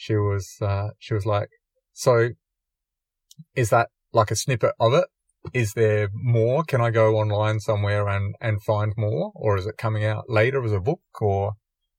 She 0.00 0.16
was, 0.16 0.56
uh, 0.62 0.92
she 0.98 1.12
was 1.12 1.26
like, 1.26 1.50
so 1.92 2.30
is 3.54 3.68
that 3.68 3.90
like 4.14 4.30
a 4.30 4.34
snippet 4.34 4.72
of 4.80 4.94
it? 4.94 5.04
Is 5.52 5.74
there 5.74 6.08
more? 6.14 6.64
Can 6.64 6.80
I 6.80 6.90
go 6.90 7.16
online 7.16 7.60
somewhere 7.60 8.08
and, 8.08 8.34
and 8.40 8.62
find 8.62 8.94
more? 8.96 9.30
Or 9.34 9.58
is 9.58 9.66
it 9.66 9.76
coming 9.76 10.06
out 10.06 10.24
later 10.26 10.64
as 10.64 10.72
a 10.72 10.80
book 10.80 11.02
or 11.20 11.52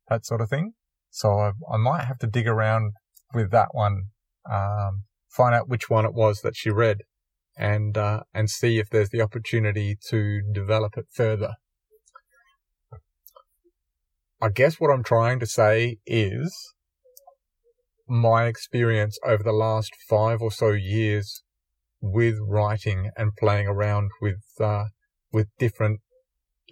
that 0.09 0.25
sort 0.25 0.41
of 0.41 0.49
thing? 0.49 0.73
So 1.11 1.29
I, 1.37 1.51
I 1.71 1.77
might 1.77 2.05
have 2.05 2.17
to 2.19 2.27
dig 2.27 2.47
around 2.47 2.93
with 3.35 3.51
that 3.51 3.69
one, 3.73 4.05
um, 4.51 5.03
find 5.29 5.53
out 5.53 5.69
which 5.69 5.87
one 5.87 6.05
it 6.05 6.15
was 6.15 6.41
that 6.41 6.55
she 6.55 6.71
read 6.71 7.01
and, 7.55 7.95
uh, 7.99 8.21
and 8.33 8.49
see 8.49 8.79
if 8.79 8.89
there's 8.89 9.11
the 9.11 9.21
opportunity 9.21 9.95
to 10.09 10.41
develop 10.51 10.97
it 10.97 11.05
further. 11.11 11.53
I 14.41 14.49
guess 14.49 14.79
what 14.79 14.89
I'm 14.89 15.03
trying 15.03 15.39
to 15.39 15.45
say 15.45 15.99
is 16.07 16.73
my 18.11 18.45
experience 18.45 19.17
over 19.25 19.41
the 19.41 19.53
last 19.53 19.91
five 20.09 20.41
or 20.41 20.51
so 20.51 20.71
years 20.71 21.43
with 22.01 22.35
writing 22.41 23.09
and 23.15 23.31
playing 23.37 23.67
around 23.67 24.11
with, 24.21 24.43
uh, 24.59 24.85
with 25.31 25.47
different 25.57 26.01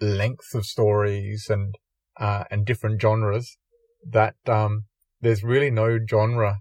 lengths 0.00 0.54
of 0.54 0.66
stories 0.66 1.46
and, 1.48 1.74
uh, 2.18 2.44
and 2.50 2.66
different 2.66 3.00
genres 3.00 3.56
that, 4.06 4.34
um, 4.46 4.84
there's 5.22 5.42
really 5.42 5.70
no 5.70 5.98
genre 6.08 6.56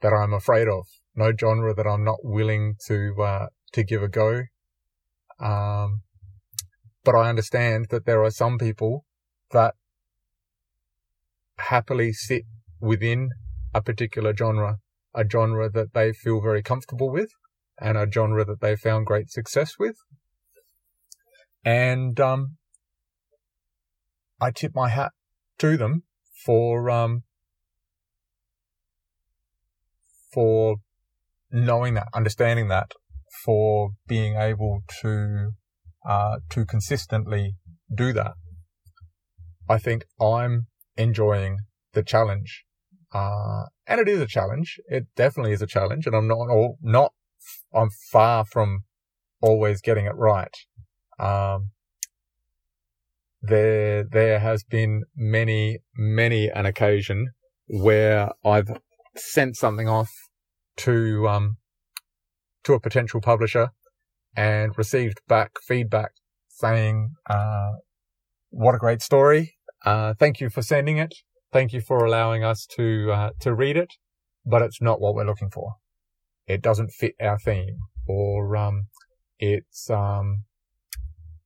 that 0.00 0.12
I'm 0.12 0.32
afraid 0.32 0.68
of 0.68 0.86
no 1.16 1.32
genre 1.38 1.74
that 1.74 1.86
I'm 1.86 2.04
not 2.04 2.18
willing 2.22 2.76
to 2.86 3.14
uh, 3.22 3.46
to 3.72 3.82
give 3.82 4.02
a 4.02 4.08
go. 4.08 4.42
Um, 5.40 6.02
but 7.02 7.14
I 7.14 7.28
understand 7.28 7.86
that 7.90 8.04
there 8.04 8.22
are 8.22 8.30
some 8.30 8.58
people 8.58 9.04
that 9.50 9.74
happily 11.58 12.12
sit 12.12 12.42
within 12.80 13.30
a 13.76 13.82
particular 13.82 14.34
genre, 14.34 14.78
a 15.14 15.24
genre 15.30 15.68
that 15.70 15.92
they 15.92 16.12
feel 16.12 16.40
very 16.40 16.62
comfortable 16.62 17.10
with, 17.10 17.30
and 17.78 17.98
a 17.98 18.10
genre 18.10 18.44
that 18.44 18.60
they 18.62 18.74
found 18.74 19.04
great 19.04 19.30
success 19.30 19.74
with. 19.78 19.96
And 21.62 22.18
um, 22.18 22.56
I 24.40 24.50
tip 24.50 24.72
my 24.74 24.88
hat 24.88 25.12
to 25.58 25.76
them 25.76 26.04
for 26.44 26.88
um, 26.88 27.24
for 30.32 30.76
knowing 31.50 31.94
that, 31.94 32.08
understanding 32.14 32.68
that, 32.68 32.92
for 33.44 33.90
being 34.06 34.36
able 34.36 34.80
to 35.00 35.50
uh, 36.08 36.36
to 36.50 36.64
consistently 36.64 37.56
do 37.94 38.12
that. 38.14 38.32
I 39.68 39.78
think 39.78 40.04
I'm 40.20 40.68
enjoying 40.96 41.58
the 41.92 42.02
challenge, 42.02 42.65
uh, 43.12 43.64
and 43.86 44.00
it 44.00 44.08
is 44.08 44.20
a 44.20 44.26
challenge. 44.26 44.78
It 44.86 45.06
definitely 45.16 45.52
is 45.52 45.62
a 45.62 45.66
challenge, 45.66 46.06
and 46.06 46.14
I'm 46.14 46.28
not 46.28 46.48
all, 46.50 46.78
not 46.82 47.12
I'm 47.74 47.90
far 48.10 48.44
from 48.44 48.80
always 49.40 49.80
getting 49.80 50.06
it 50.06 50.14
right. 50.16 50.54
Um, 51.18 51.70
there 53.42 54.04
there 54.04 54.38
has 54.40 54.64
been 54.64 55.04
many 55.14 55.78
many 55.96 56.48
an 56.48 56.66
occasion 56.66 57.28
where 57.68 58.30
I've 58.44 58.70
sent 59.16 59.56
something 59.56 59.88
off 59.88 60.10
to 60.78 61.28
um, 61.28 61.56
to 62.64 62.74
a 62.74 62.80
potential 62.80 63.20
publisher 63.20 63.70
and 64.36 64.76
received 64.76 65.20
back 65.28 65.52
feedback 65.66 66.10
saying, 66.48 67.14
uh, 67.28 67.72
"What 68.50 68.74
a 68.74 68.78
great 68.78 69.02
story! 69.02 69.56
Uh, 69.84 70.14
thank 70.14 70.40
you 70.40 70.50
for 70.50 70.62
sending 70.62 70.98
it. 70.98 71.14
Thank 71.56 71.72
you 71.72 71.80
for 71.80 72.04
allowing 72.04 72.44
us 72.44 72.66
to 72.76 73.10
uh, 73.10 73.30
to 73.40 73.54
read 73.54 73.78
it, 73.78 73.94
but 74.44 74.60
it's 74.60 74.82
not 74.82 75.00
what 75.00 75.14
we're 75.14 75.24
looking 75.24 75.48
for. 75.48 75.76
It 76.46 76.60
doesn't 76.60 76.90
fit 76.90 77.14
our 77.18 77.38
theme, 77.38 77.78
or 78.06 78.54
um, 78.58 78.88
it's 79.38 79.88
um, 79.88 80.44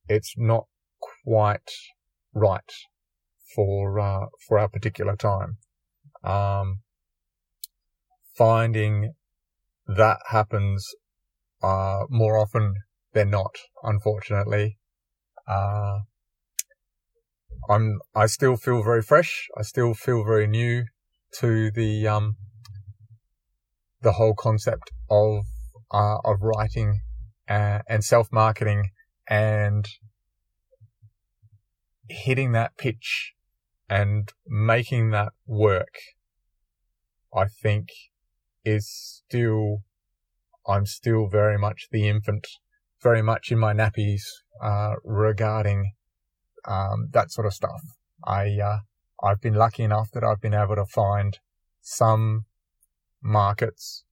it's 0.09 0.33
not 0.35 0.65
quite 1.23 1.71
right 2.33 2.73
for 3.55 4.01
uh, 4.01 4.25
for 4.45 4.59
our 4.59 4.67
particular 4.67 5.15
time." 5.15 5.59
Um, 6.25 6.81
finding 8.35 9.13
that 9.87 10.17
happens 10.27 10.85
uh, 11.63 12.03
more 12.09 12.37
often 12.37 12.73
than 13.13 13.29
not, 13.29 13.55
unfortunately. 13.81 14.77
Uh, 15.47 15.99
I'm 17.69 17.99
I 18.15 18.25
still 18.25 18.57
feel 18.57 18.83
very 18.83 19.01
fresh. 19.01 19.47
I 19.57 19.61
still 19.61 19.93
feel 19.93 20.23
very 20.23 20.47
new 20.47 20.85
to 21.39 21.71
the 21.71 22.07
um, 22.07 22.35
the 24.01 24.13
whole 24.13 24.33
concept 24.33 24.91
of 25.09 25.45
uh, 25.91 26.17
of 26.25 26.41
writing 26.41 27.01
uh, 27.49 27.79
and 27.87 28.03
self 28.03 28.31
marketing 28.31 28.89
and 29.29 29.87
hitting 32.09 32.51
that 32.51 32.77
pitch 32.77 33.33
and 33.89 34.29
making 34.47 35.11
that 35.11 35.33
work. 35.45 35.95
I 37.33 37.45
think 37.45 37.87
is 38.65 38.89
still, 38.89 39.83
I'm 40.67 40.85
still 40.85 41.27
very 41.27 41.57
much 41.57 41.87
the 41.91 42.07
infant, 42.07 42.47
very 43.01 43.21
much 43.21 43.51
in 43.51 43.59
my 43.59 43.73
nappies, 43.73 44.23
uh, 44.61 44.95
regarding, 45.03 45.93
um, 46.65 47.09
that 47.11 47.31
sort 47.31 47.47
of 47.47 47.53
stuff. 47.53 47.81
I, 48.25 48.57
uh, 48.59 48.79
I've 49.23 49.41
been 49.41 49.55
lucky 49.55 49.83
enough 49.83 50.11
that 50.13 50.23
I've 50.23 50.41
been 50.41 50.53
able 50.53 50.75
to 50.75 50.85
find 50.85 51.37
some 51.81 52.45
markets 53.21 54.03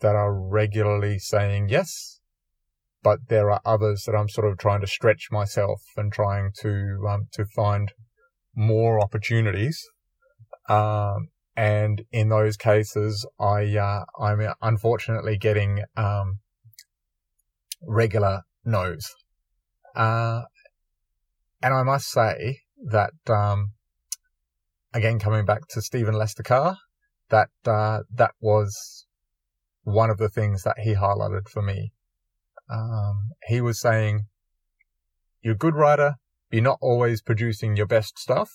that 0.00 0.14
are 0.14 0.34
regularly 0.34 1.18
saying 1.18 1.68
yes, 1.68 2.20
but 3.02 3.28
there 3.28 3.50
are 3.50 3.60
others 3.64 4.04
that 4.06 4.14
I'm 4.14 4.28
sort 4.28 4.50
of 4.50 4.58
trying 4.58 4.80
to 4.80 4.86
stretch 4.86 5.28
myself 5.30 5.82
and 5.96 6.12
trying 6.12 6.50
to, 6.60 7.06
um, 7.08 7.28
to 7.32 7.44
find 7.44 7.92
more 8.54 9.00
opportunities. 9.00 9.84
Um, 10.68 11.28
and 11.56 12.04
in 12.12 12.28
those 12.28 12.56
cases, 12.56 13.26
I 13.40 13.76
uh, 13.76 14.04
I'm 14.20 14.40
unfortunately 14.62 15.36
getting 15.38 15.82
um, 15.96 16.38
regular 17.82 18.42
no's. 18.64 19.12
Uh, 19.96 20.42
and 21.62 21.74
I 21.74 21.82
must 21.82 22.08
say 22.08 22.60
that 22.90 23.12
um, 23.28 23.72
again, 24.92 25.18
coming 25.18 25.44
back 25.44 25.68
to 25.68 25.82
Stephen 25.82 26.14
Lester 26.14 26.42
Carr, 26.42 26.76
that 27.30 27.50
uh, 27.66 28.00
that 28.14 28.32
was 28.40 29.06
one 29.82 30.10
of 30.10 30.18
the 30.18 30.28
things 30.28 30.62
that 30.62 30.80
he 30.80 30.94
highlighted 30.94 31.48
for 31.48 31.62
me. 31.62 31.92
Um, 32.70 33.30
he 33.46 33.60
was 33.60 33.80
saying, 33.80 34.26
"You're 35.42 35.54
a 35.54 35.58
good 35.58 35.74
writer. 35.74 36.16
You're 36.50 36.62
not 36.62 36.78
always 36.80 37.20
producing 37.20 37.76
your 37.76 37.86
best 37.86 38.18
stuff, 38.18 38.50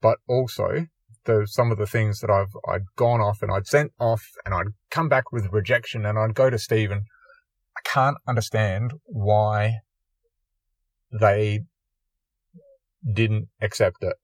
but 0.00 0.18
also 0.28 0.86
the 1.24 1.46
some 1.46 1.70
of 1.70 1.78
the 1.78 1.86
things 1.86 2.20
that 2.20 2.30
I've 2.30 2.54
I'd 2.68 2.86
gone 2.96 3.20
off 3.20 3.42
and 3.42 3.52
I'd 3.52 3.66
sent 3.66 3.92
off 3.98 4.24
and 4.44 4.54
I'd 4.54 4.74
come 4.90 5.08
back 5.08 5.32
with 5.32 5.52
rejection 5.52 6.04
and 6.04 6.18
I'd 6.18 6.34
go 6.34 6.50
to 6.50 6.58
Stephen. 6.58 7.04
I 7.76 7.80
can't 7.88 8.18
understand 8.26 8.92
why 9.04 9.76
they 11.10 11.60
didn't 13.10 13.48
accept 13.60 14.02
it. 14.02 14.16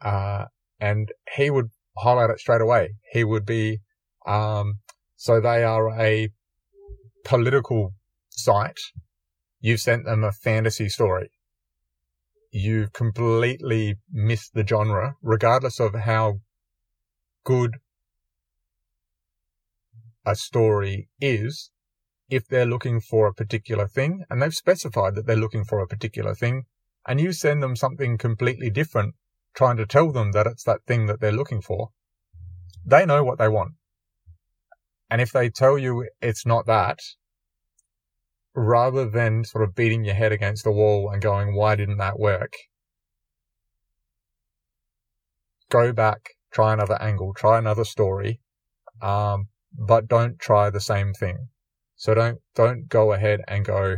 Uh, 0.00 0.46
and 0.80 1.12
he 1.36 1.50
would 1.50 1.70
highlight 1.98 2.30
it 2.30 2.40
straight 2.40 2.60
away. 2.60 2.94
He 3.12 3.24
would 3.24 3.46
be, 3.46 3.80
um, 4.26 4.80
so 5.16 5.40
they 5.40 5.62
are 5.64 5.90
a 5.98 6.28
political 7.24 7.94
site. 8.30 8.78
You've 9.60 9.80
sent 9.80 10.04
them 10.04 10.24
a 10.24 10.32
fantasy 10.32 10.88
story. 10.88 11.30
you've 12.54 12.92
completely 12.92 13.96
missed 14.12 14.54
the 14.54 14.64
genre, 14.64 15.16
regardless 15.22 15.80
of 15.80 15.92
how 15.94 16.38
good 17.42 17.78
a 20.24 20.36
story 20.36 21.08
is. 21.20 21.70
If 22.30 22.46
they're 22.46 22.64
looking 22.64 23.00
for 23.00 23.26
a 23.26 23.34
particular 23.34 23.86
thing 23.86 24.24
and 24.30 24.40
they've 24.40 24.54
specified 24.54 25.14
that 25.14 25.26
they're 25.26 25.36
looking 25.36 25.64
for 25.64 25.80
a 25.80 25.86
particular 25.86 26.34
thing 26.34 26.64
and 27.06 27.20
you 27.20 27.32
send 27.32 27.62
them 27.62 27.76
something 27.76 28.18
completely 28.18 28.70
different, 28.70 29.14
trying 29.54 29.76
to 29.76 29.86
tell 29.86 30.10
them 30.12 30.32
that 30.32 30.46
it's 30.46 30.64
that 30.64 30.84
thing 30.86 31.06
that 31.06 31.20
they're 31.20 31.32
looking 31.32 31.60
for, 31.60 31.90
they 32.84 33.06
know 33.06 33.22
what 33.22 33.38
they 33.38 33.48
want. 33.48 33.72
And 35.10 35.20
if 35.20 35.32
they 35.32 35.50
tell 35.50 35.78
you 35.78 36.08
it's 36.20 36.46
not 36.46 36.66
that, 36.66 36.98
rather 38.54 39.08
than 39.08 39.44
sort 39.44 39.64
of 39.64 39.74
beating 39.74 40.04
your 40.04 40.14
head 40.14 40.32
against 40.32 40.64
the 40.64 40.72
wall 40.72 41.10
and 41.10 41.20
going, 41.20 41.54
why 41.54 41.74
didn't 41.76 41.98
that 41.98 42.18
work? 42.18 42.52
Go 45.70 45.92
back, 45.92 46.30
try 46.52 46.72
another 46.72 47.00
angle, 47.00 47.34
try 47.34 47.58
another 47.58 47.84
story, 47.84 48.40
um, 49.02 49.48
but 49.76 50.08
don't 50.08 50.38
try 50.38 50.70
the 50.70 50.80
same 50.80 51.12
thing. 51.12 51.48
So 51.96 52.14
don't, 52.14 52.38
don't 52.54 52.88
go 52.88 53.12
ahead 53.12 53.40
and 53.48 53.64
go, 53.64 53.96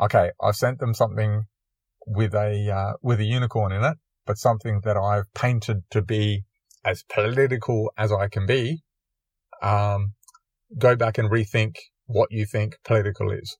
okay, 0.00 0.30
I've 0.42 0.56
sent 0.56 0.78
them 0.78 0.94
something 0.94 1.44
with 2.06 2.34
a, 2.34 2.70
uh, 2.70 2.92
with 3.02 3.20
a 3.20 3.24
unicorn 3.24 3.72
in 3.72 3.84
it, 3.84 3.96
but 4.26 4.38
something 4.38 4.80
that 4.84 4.96
I've 4.96 5.32
painted 5.34 5.82
to 5.90 6.02
be 6.02 6.44
as 6.84 7.02
political 7.02 7.92
as 7.96 8.12
I 8.12 8.28
can 8.28 8.46
be. 8.46 8.82
Um, 9.62 10.14
go 10.76 10.96
back 10.96 11.18
and 11.18 11.30
rethink 11.30 11.76
what 12.06 12.30
you 12.30 12.46
think 12.46 12.76
political 12.84 13.30
is. 13.30 13.56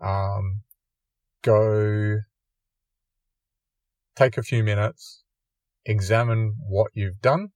Um, 0.00 0.62
go 1.42 2.18
take 4.16 4.36
a 4.36 4.42
few 4.42 4.62
minutes, 4.62 5.22
examine 5.84 6.54
what 6.68 6.90
you've 6.94 7.20
done, 7.20 7.48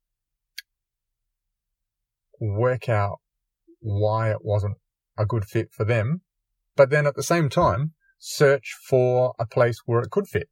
work 2.40 2.88
out 2.88 3.18
why 3.80 4.30
it 4.30 4.38
wasn't 4.42 4.76
a 5.18 5.26
good 5.26 5.44
fit 5.44 5.68
for 5.72 5.84
them, 5.84 6.22
but 6.76 6.90
then 6.90 7.06
at 7.06 7.14
the 7.14 7.22
same 7.22 7.48
time, 7.48 7.92
search 8.18 8.76
for 8.86 9.34
a 9.38 9.46
place 9.46 9.78
where 9.86 10.00
it 10.00 10.10
could 10.10 10.28
fit 10.28 10.48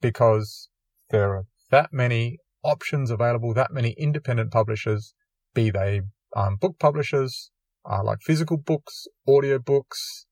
because 0.00 0.68
there 1.10 1.34
are 1.34 1.44
that 1.70 1.92
many 1.92 2.38
options 2.62 3.10
available, 3.10 3.54
that 3.54 3.72
many 3.72 3.94
independent 3.98 4.50
publishers, 4.50 5.14
be 5.54 5.70
they 5.70 6.02
um, 6.34 6.56
book 6.56 6.78
publishers, 6.78 7.50
uh, 7.88 8.02
like 8.02 8.18
physical 8.22 8.56
books, 8.56 9.06
audio 9.28 9.58
books, 9.58 10.26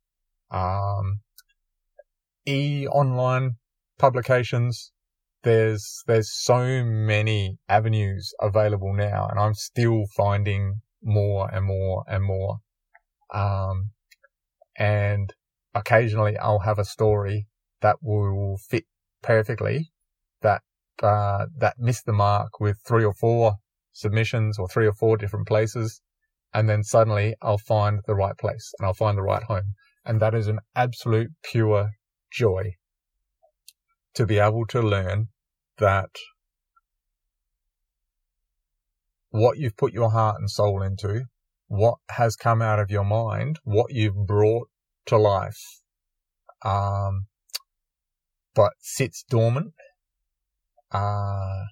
um, 0.51 1.21
e 2.47 2.87
online 2.89 3.53
publications. 3.99 4.93
There's, 5.43 6.03
there's 6.07 6.33
so 6.33 6.85
many 6.85 7.59
avenues 7.69 8.33
available 8.41 8.93
now 8.93 9.29
and 9.31 9.39
I'm 9.39 9.55
still 9.55 10.05
finding 10.17 10.81
more 11.03 11.49
and 11.53 11.65
more 11.65 12.05
and 12.09 12.25
more. 12.25 12.59
Um, 13.33 13.91
and 14.79 15.35
occasionally 15.75 16.39
I'll 16.39 16.61
have 16.61 16.79
a 16.79 16.85
story 16.85 17.47
that 17.83 17.97
will 18.01 18.59
fit 18.69 18.85
perfectly 19.23 19.91
that, 20.41 20.63
uh, 21.03 21.47
that 21.59 21.75
missed 21.79 22.07
the 22.07 22.13
mark 22.13 22.61
with 22.61 22.79
three 22.87 23.05
or 23.05 23.15
four 23.15 23.57
submissions 23.93 24.59
or 24.59 24.69
three 24.69 24.87
or 24.87 24.95
four 24.95 25.17
different 25.17 25.47
places 25.47 26.01
and 26.55 26.69
then 26.69 26.83
suddenly 26.83 27.35
I'll 27.43 27.59
find 27.59 28.01
the 28.07 28.15
right 28.15 28.37
place 28.37 28.73
and 28.79 28.87
I'll 28.87 28.95
find 28.95 29.19
the 29.19 29.23
right 29.23 29.43
home. 29.43 29.75
And 30.05 30.21
that 30.21 30.35
is 30.35 30.49
an 30.49 30.61
absolute 30.75 31.31
pure 31.43 31.91
joy 32.33 32.75
to 34.15 34.27
be 34.27 34.39
able 34.39 34.67
to 34.67 34.81
learn 34.81 35.29
that 35.79 36.11
what 39.31 39.59
you've 39.59 39.77
put 39.77 39.93
your 39.93 40.11
heart 40.11 40.37
and 40.41 40.51
soul 40.51 40.83
into, 40.83 41.25
what 41.69 41.99
has 42.11 42.35
come 42.35 42.61
out 42.61 42.79
of 42.79 42.91
your 42.91 43.05
mind, 43.05 43.59
what 43.63 43.93
you've 43.93 44.27
brought 44.27 44.69
to 45.07 45.17
life, 45.17 45.81
um, 46.65 47.27
but 48.55 48.73
sits 48.81 49.23
dormant, 49.29 49.73
uh, 50.91 51.65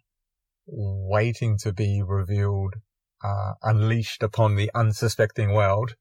waiting 0.66 1.56
to 1.58 1.72
be 1.72 2.02
revealed 2.06 2.74
uh, 3.24 3.54
unleashed 3.62 4.22
upon 4.22 4.56
the 4.56 4.70
unsuspecting 4.74 5.52
world, 5.52 5.94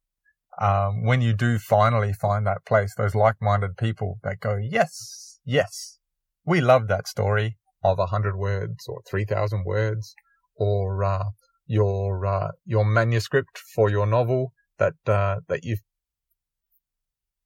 um, 0.62 1.04
when 1.04 1.22
you 1.22 1.34
do 1.34 1.58
finally 1.58 2.14
find 2.14 2.46
that 2.46 2.66
place, 2.66 2.93
those 2.96 3.16
like-minded 3.16 3.78
people 3.78 4.20
that 4.24 4.39
go, 4.39 4.58
yes, 4.58 5.39
yes, 5.43 6.00
we 6.46 6.62
love 6.62 6.88
that 6.88 7.08
story 7.08 7.58
of 7.84 8.00
a 8.00 8.08
hundred 8.08 8.38
words 8.38 8.88
or 8.88 9.02
3000 9.08 9.64
words 9.66 10.16
or, 10.56 11.04
uh, 11.04 11.26
your, 11.66 12.26
uh, 12.26 12.51
your 12.66 12.86
manuscript 12.86 13.59
for 13.76 13.89
your 13.89 14.05
novel 14.05 14.53
that, 14.78 14.93
uh, 15.07 15.38
that 15.47 15.63
you've 15.63 15.84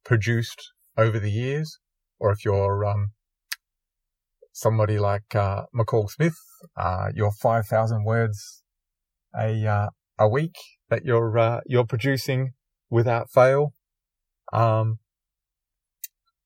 produced 0.04 0.72
over 0.98 1.20
the 1.20 1.32
years. 1.32 1.80
Or 2.20 2.32
if 2.32 2.44
you're, 2.44 2.86
um, 2.86 3.12
somebody 4.52 5.00
like, 5.00 5.36
uh, 5.36 5.64
McCall 5.74 6.10
Smith, 6.10 6.36
uh, 6.76 7.10
your 7.14 7.32
5000 7.32 8.04
words 8.04 8.64
a 9.38 9.66
uh, 9.66 9.90
a 10.18 10.28
week 10.28 10.56
that 10.90 11.06
you're 11.06 11.38
uh, 11.38 11.62
you're 11.66 11.86
producing 11.86 12.52
without 12.90 13.30
fail. 13.32 13.74
Um, 14.52 15.00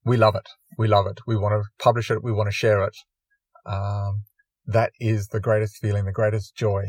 we 0.05 0.17
love 0.17 0.35
it. 0.35 0.47
We 0.77 0.87
love 0.87 1.07
it. 1.07 1.19
We 1.25 1.37
want 1.37 1.53
to 1.53 1.69
publish 1.81 2.11
it. 2.11 2.23
We 2.23 2.31
want 2.31 2.47
to 2.47 2.51
share 2.51 2.83
it. 2.83 2.95
Um, 3.65 4.23
that 4.65 4.91
is 4.99 5.27
the 5.27 5.39
greatest 5.39 5.77
feeling, 5.77 6.05
the 6.05 6.11
greatest 6.11 6.55
joy. 6.55 6.83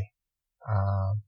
Um, 0.69 1.23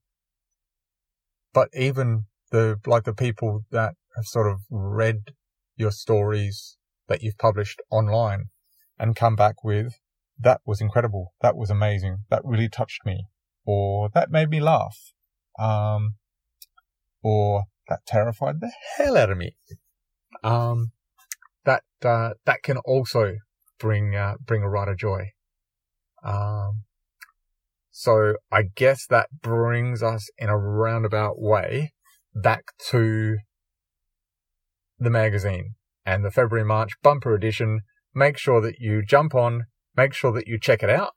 but 1.53 1.69
even 1.73 2.25
the 2.51 2.79
like 2.85 3.03
the 3.03 3.13
people 3.13 3.65
that 3.71 3.95
have 4.15 4.25
sort 4.25 4.51
of 4.51 4.61
read 4.69 5.33
your 5.75 5.91
stories 5.91 6.77
that 7.07 7.21
you've 7.21 7.37
published 7.37 7.81
online 7.89 8.45
and 8.97 9.15
come 9.15 9.35
back 9.35 9.63
with 9.63 9.99
that 10.39 10.61
was 10.65 10.81
incredible. 10.81 11.33
That 11.41 11.55
was 11.55 11.69
amazing. 11.69 12.19
That 12.29 12.41
really 12.43 12.69
touched 12.69 13.05
me 13.05 13.25
or 13.67 14.09
that 14.13 14.31
made 14.31 14.49
me 14.49 14.61
laugh, 14.61 15.13
um, 15.59 16.15
or 17.21 17.65
that 17.89 18.05
terrified 18.07 18.61
the 18.61 18.71
hell 18.95 19.17
out 19.17 19.29
of 19.29 19.37
me. 19.37 19.55
Um, 20.43 20.93
that 21.65 21.83
uh, 22.03 22.31
that 22.45 22.63
can 22.63 22.77
also 22.77 23.35
bring 23.77 24.15
uh, 24.15 24.35
bring 24.39 24.63
a 24.63 24.69
writer 24.69 24.95
joy. 24.95 25.33
Um, 26.23 26.85
so 27.99 28.35
I 28.51 28.63
guess 28.75 29.05
that 29.07 29.29
brings 29.41 30.03
us 30.03 30.29
in 30.37 30.49
a 30.49 30.57
roundabout 30.57 31.39
way 31.39 31.93
back 32.35 32.65
to 32.89 33.37
the 34.99 35.09
magazine 35.09 35.75
and 36.05 36.23
the 36.23 36.31
February 36.31 36.65
March 36.65 36.91
bumper 37.01 37.33
edition. 37.33 37.81
Make 38.13 38.37
sure 38.37 38.61
that 38.61 38.79
you 38.79 39.03
jump 39.05 39.35
on, 39.35 39.65
make 39.95 40.13
sure 40.13 40.31
that 40.33 40.47
you 40.47 40.59
check 40.59 40.81
it 40.83 40.89
out 40.89 41.13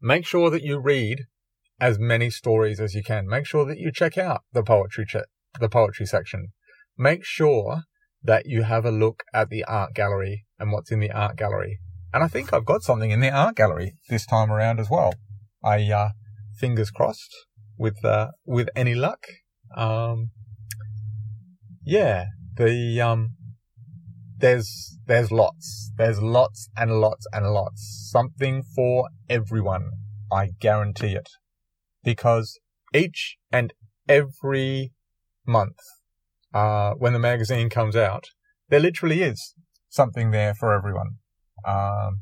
make 0.00 0.26
sure 0.26 0.50
that 0.50 0.62
you 0.62 0.78
read 0.78 1.26
as 1.80 1.98
many 1.98 2.30
stories 2.30 2.80
as 2.80 2.94
you 2.94 3.02
can. 3.02 3.26
Make 3.26 3.46
sure 3.46 3.64
that 3.64 3.78
you 3.78 3.92
check 3.92 4.18
out 4.18 4.42
the 4.52 4.62
poetry 4.62 5.04
ch- 5.06 5.16
the 5.60 5.68
poetry 5.68 6.06
section. 6.06 6.48
Make 6.96 7.24
sure 7.24 7.82
that 8.22 8.46
you 8.46 8.62
have 8.62 8.84
a 8.84 8.90
look 8.90 9.22
at 9.32 9.48
the 9.48 9.64
art 9.64 9.94
gallery 9.94 10.44
and 10.58 10.72
what's 10.72 10.90
in 10.90 11.00
the 11.00 11.10
art 11.10 11.36
gallery. 11.36 11.78
And 12.12 12.24
I 12.24 12.28
think 12.28 12.52
I've 12.52 12.64
got 12.64 12.82
something 12.82 13.10
in 13.10 13.20
the 13.20 13.30
art 13.30 13.56
gallery 13.56 13.94
this 14.08 14.24
time 14.24 14.50
around 14.50 14.80
as 14.80 14.88
well. 14.88 15.12
I 15.62 15.90
uh, 15.90 16.10
fingers 16.58 16.90
crossed 16.90 17.34
with 17.76 18.04
uh, 18.04 18.28
with 18.46 18.68
any 18.74 18.94
luck. 18.94 19.26
Um, 19.76 20.30
yeah, 21.84 22.26
the 22.56 23.00
um, 23.00 23.30
there's 24.38 24.98
there's 25.06 25.30
lots. 25.30 25.92
There's 25.96 26.22
lots 26.22 26.68
and 26.76 27.00
lots 27.00 27.26
and 27.32 27.52
lots. 27.52 28.08
Something 28.10 28.62
for 28.62 29.08
everyone. 29.28 29.90
I 30.30 30.50
guarantee 30.60 31.14
it. 31.14 31.28
Because 32.04 32.58
each 32.94 33.36
and 33.50 33.72
every 34.08 34.92
month, 35.46 35.78
uh, 36.54 36.92
when 36.92 37.12
the 37.12 37.18
magazine 37.18 37.68
comes 37.68 37.96
out, 37.96 38.24
there 38.68 38.80
literally 38.80 39.22
is 39.22 39.54
something 39.88 40.30
there 40.30 40.54
for 40.54 40.72
everyone. 40.72 41.16
Um, 41.64 42.20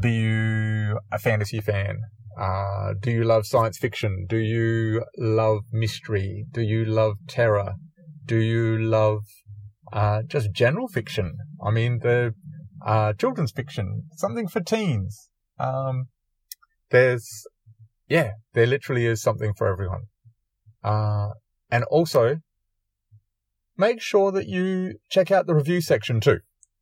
be 0.00 0.12
you 0.12 0.98
a 1.12 1.18
fantasy 1.18 1.60
fan? 1.60 1.98
Uh, 2.38 2.92
do 3.00 3.10
you 3.10 3.24
love 3.24 3.46
science 3.46 3.78
fiction? 3.78 4.26
Do 4.28 4.36
you 4.36 5.04
love 5.16 5.62
mystery? 5.72 6.44
Do 6.52 6.60
you 6.60 6.84
love 6.84 7.14
terror? 7.28 7.74
Do 8.26 8.36
you 8.36 8.78
love 8.78 9.22
uh, 9.92 10.22
just 10.26 10.52
general 10.52 10.88
fiction. 10.88 11.34
I 11.64 11.70
mean, 11.70 12.00
the 12.00 12.34
uh, 12.84 13.12
children's 13.14 13.52
fiction, 13.52 14.04
something 14.16 14.48
for 14.48 14.60
teens. 14.60 15.30
Um, 15.58 16.08
there's, 16.90 17.46
yeah, 18.08 18.32
there 18.52 18.66
literally 18.66 19.06
is 19.06 19.22
something 19.22 19.54
for 19.54 19.68
everyone. 19.68 20.02
Uh, 20.82 21.30
and 21.70 21.84
also, 21.84 22.38
make 23.76 24.00
sure 24.00 24.30
that 24.32 24.48
you 24.48 24.98
check 25.08 25.30
out 25.30 25.46
the 25.46 25.54
review 25.54 25.80
section 25.80 26.20
too. 26.20 26.40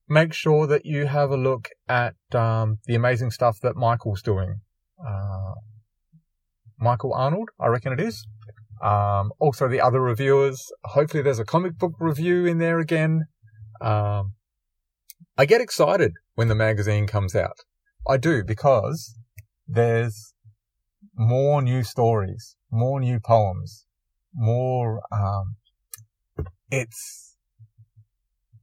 Make 0.08 0.32
sure 0.32 0.66
that 0.66 0.84
you 0.84 1.06
have 1.06 1.30
a 1.30 1.36
look 1.36 1.68
at 1.88 2.14
um, 2.34 2.78
the 2.86 2.94
amazing 2.94 3.30
stuff 3.30 3.58
that 3.60 3.76
Michael's 3.76 4.22
doing. 4.22 4.60
Uh, 5.04 5.54
Michael 6.78 7.14
Arnold, 7.14 7.50
I 7.60 7.68
reckon 7.68 7.92
it 7.92 8.00
is. 8.00 8.26
Um, 8.82 9.32
also 9.38 9.68
the 9.68 9.80
other 9.80 10.00
reviewers. 10.00 10.70
Hopefully 10.84 11.22
there's 11.22 11.38
a 11.38 11.44
comic 11.44 11.78
book 11.78 11.94
review 11.98 12.44
in 12.44 12.58
there 12.58 12.78
again. 12.78 13.24
Um, 13.80 14.34
I 15.36 15.46
get 15.46 15.60
excited 15.60 16.12
when 16.34 16.48
the 16.48 16.54
magazine 16.54 17.06
comes 17.06 17.34
out. 17.34 17.60
I 18.06 18.18
do 18.18 18.44
because 18.44 19.16
there's 19.66 20.34
more 21.16 21.62
new 21.62 21.82
stories, 21.82 22.56
more 22.70 23.00
new 23.00 23.20
poems, 23.20 23.86
more, 24.34 25.00
um, 25.10 25.56
it's, 26.70 27.33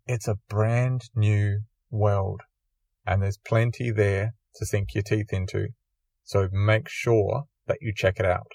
it's 0.07 0.27
a 0.27 0.37
brand 0.49 1.09
new 1.15 1.61
world 1.89 2.41
and 3.05 3.21
there's 3.21 3.37
plenty 3.37 3.91
there 3.91 4.33
to 4.55 4.65
sink 4.65 4.93
your 4.93 5.03
teeth 5.03 5.31
into. 5.31 5.69
So 6.23 6.49
make 6.51 6.87
sure 6.87 7.45
that 7.67 7.77
you 7.81 7.93
check 7.95 8.19
it 8.19 8.25
out. 8.25 8.53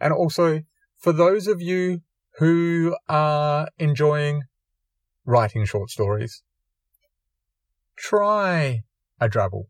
And 0.00 0.12
also, 0.12 0.62
for 0.96 1.12
those 1.12 1.46
of 1.46 1.60
you 1.60 2.02
who 2.38 2.96
are 3.08 3.68
enjoying 3.78 4.42
writing 5.24 5.64
short 5.64 5.90
stories, 5.90 6.42
try 7.96 8.82
a 9.20 9.28
drabble. 9.28 9.64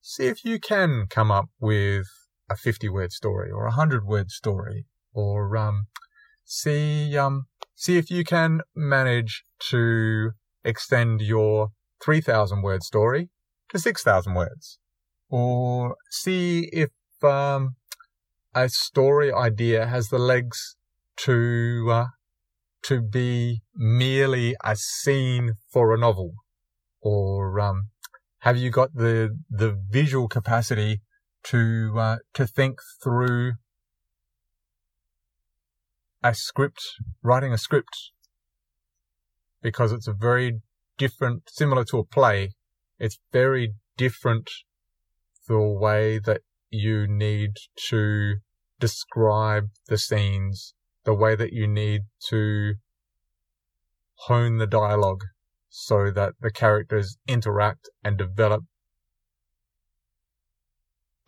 See 0.00 0.26
if 0.26 0.44
you 0.44 0.60
can 0.60 1.06
come 1.08 1.30
up 1.30 1.46
with 1.58 2.06
a 2.50 2.56
50 2.56 2.88
word 2.90 3.12
story 3.12 3.50
or 3.50 3.62
a 3.62 3.70
100 3.70 4.04
word 4.04 4.30
story 4.30 4.84
or, 5.14 5.56
um, 5.56 5.86
see, 6.44 7.16
um, 7.16 7.46
see 7.74 7.98
if 7.98 8.10
you 8.10 8.24
can 8.24 8.60
manage 8.74 9.44
to 9.70 10.32
extend 10.64 11.20
your 11.20 11.68
3000 12.02 12.62
word 12.62 12.82
story 12.82 13.30
to 13.70 13.78
6000 13.78 14.34
words. 14.34 14.78
Or 15.28 15.96
see 16.10 16.68
if, 16.72 16.90
um, 17.22 17.76
a 18.54 18.68
story 18.68 19.32
idea 19.32 19.86
has 19.86 20.08
the 20.08 20.18
legs 20.18 20.76
to, 21.16 21.88
uh, 21.90 22.06
to 22.84 23.00
be 23.00 23.62
merely 23.74 24.54
a 24.62 24.76
scene 24.76 25.54
for 25.72 25.94
a 25.94 25.98
novel. 25.98 26.34
Or, 27.00 27.58
um, 27.60 27.88
have 28.40 28.56
you 28.56 28.70
got 28.70 28.94
the, 28.94 29.36
the 29.50 29.76
visual 29.90 30.28
capacity 30.28 31.00
to, 31.44 31.94
uh, 31.96 32.16
to 32.34 32.46
think 32.46 32.78
through 33.02 33.54
a 36.24 36.34
script, 36.34 36.80
writing 37.22 37.52
a 37.52 37.58
script? 37.58 38.10
Because 39.62 39.92
it's 39.92 40.08
a 40.08 40.12
very 40.12 40.60
different, 40.98 41.42
similar 41.48 41.84
to 41.84 41.98
a 41.98 42.04
play. 42.04 42.50
It's 42.98 43.18
very 43.32 43.74
different 43.96 44.50
the 45.46 45.60
way 45.60 46.18
that 46.18 46.40
you 46.70 47.06
need 47.06 47.50
to 47.90 48.36
describe 48.80 49.68
the 49.88 49.98
scenes, 49.98 50.74
the 51.04 51.14
way 51.14 51.36
that 51.36 51.52
you 51.52 51.68
need 51.68 52.02
to 52.30 52.74
hone 54.26 54.56
the 54.56 54.66
dialogue 54.66 55.20
so 55.68 56.10
that 56.10 56.32
the 56.40 56.50
characters 56.50 57.18
interact 57.28 57.90
and 58.02 58.16
develop 58.16 58.64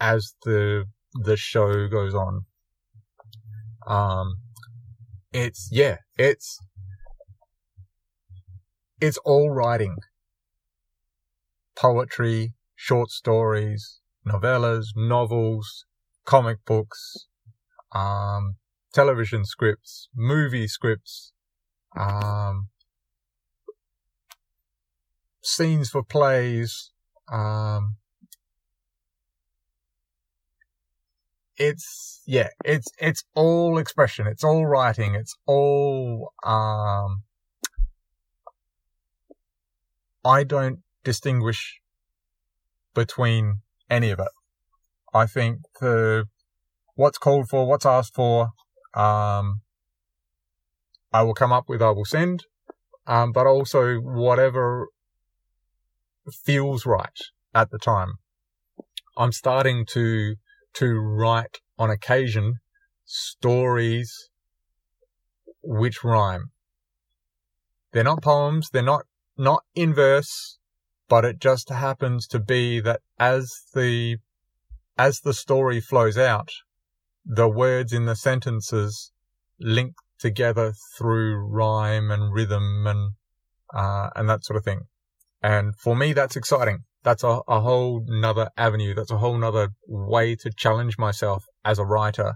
as 0.01 0.35
the 0.45 0.85
the 1.15 1.37
show 1.37 1.89
goes 1.89 2.15
on. 2.15 2.45
Um, 3.87 4.37
it's 5.37 5.69
yeah, 5.71 5.99
it's 6.17 6.59
it's 9.01 9.19
all 9.19 9.51
writing, 9.51 9.97
poetry, 11.77 12.55
short 12.75 13.11
stories, 13.11 14.01
novellas, 14.27 14.87
novels, 14.97 15.85
comic 16.25 16.65
books, 16.65 17.27
um, 17.95 18.57
television 18.95 19.45
scripts, 19.45 20.09
movie 20.17 20.67
scripts, 20.67 21.33
um, 21.95 22.69
scenes 25.43 25.91
for 25.91 26.03
plays. 26.03 26.93
Um, 27.31 27.97
it's 31.57 32.23
yeah, 32.27 32.49
it's 32.65 32.89
it's 32.99 33.25
all 33.35 33.79
expression. 33.79 34.27
It's 34.27 34.45
all 34.45 34.67
writing. 34.67 35.15
It's 35.15 35.35
all. 35.47 36.33
Um, 36.45 37.23
I 40.25 40.45
don't 40.45 40.81
distinguish 41.05 41.81
between 42.95 43.61
any 43.89 44.11
of 44.11 44.19
it. 44.19 44.29
I 45.15 45.27
think 45.27 45.61
the 45.81 46.27
what's 46.97 47.19
called 47.19 47.49
for, 47.49 47.67
what's 47.67 47.87
asked 47.87 48.15
for, 48.15 48.51
um, 48.95 49.61
I 51.13 51.23
will 51.23 51.35
come 51.35 51.53
up 51.53 51.69
with, 51.69 51.81
I 51.81 51.91
will 51.91 52.05
send, 52.05 52.45
um, 53.07 53.33
but 53.33 53.47
also 53.47 53.97
whatever 53.97 54.89
feels 56.45 56.85
right 56.85 57.19
at 57.55 57.71
the 57.71 57.79
time. 57.79 58.15
I'm 59.17 59.33
starting 59.33 59.87
to, 59.91 60.37
to 60.77 60.99
write 60.99 61.61
on 61.79 61.91
occasion 61.91 62.55
stories 63.05 64.29
which 65.63 66.05
rhyme. 66.05 66.51
They're 67.93 68.05
not 68.05 68.23
poems. 68.23 68.69
They're 68.71 68.83
not, 68.83 69.07
not 69.39 69.63
in 69.75 69.95
verse, 69.95 70.59
but 71.09 71.25
it 71.25 71.39
just 71.39 71.71
happens 71.71 72.27
to 72.29 72.39
be 72.39 72.81
that 72.81 73.01
as 73.19 73.51
the, 73.75 74.19
as 74.99 75.21
the 75.21 75.35
story 75.35 75.81
flows 75.81 76.19
out, 76.19 76.51
the 77.25 77.49
words 77.49 77.93
in 77.93 78.05
the 78.07 78.17
sentences 78.17 79.13
link 79.59 79.95
together 80.19 80.75
through 80.97 81.37
rhyme 81.37 82.11
and 82.11 82.33
rhythm 82.33 82.87
and, 82.87 83.13
uh, 83.75 84.11
and 84.15 84.29
that 84.29 84.45
sort 84.45 84.57
of 84.57 84.65
thing. 84.65 84.81
And 85.43 85.75
for 85.77 85.97
me, 85.97 86.13
that's 86.13 86.37
exciting. 86.37 86.85
That's 87.07 87.23
a, 87.23 87.39
a 87.47 87.61
whole 87.61 88.03
nother 88.05 88.51
avenue. 88.57 88.93
That's 88.93 89.13
a 89.13 89.19
whole 89.19 89.39
nother 89.39 89.69
way 89.87 90.35
to 90.35 90.51
challenge 90.51 90.99
myself 90.99 91.45
as 91.65 91.79
a 91.79 91.85
writer, 91.85 92.35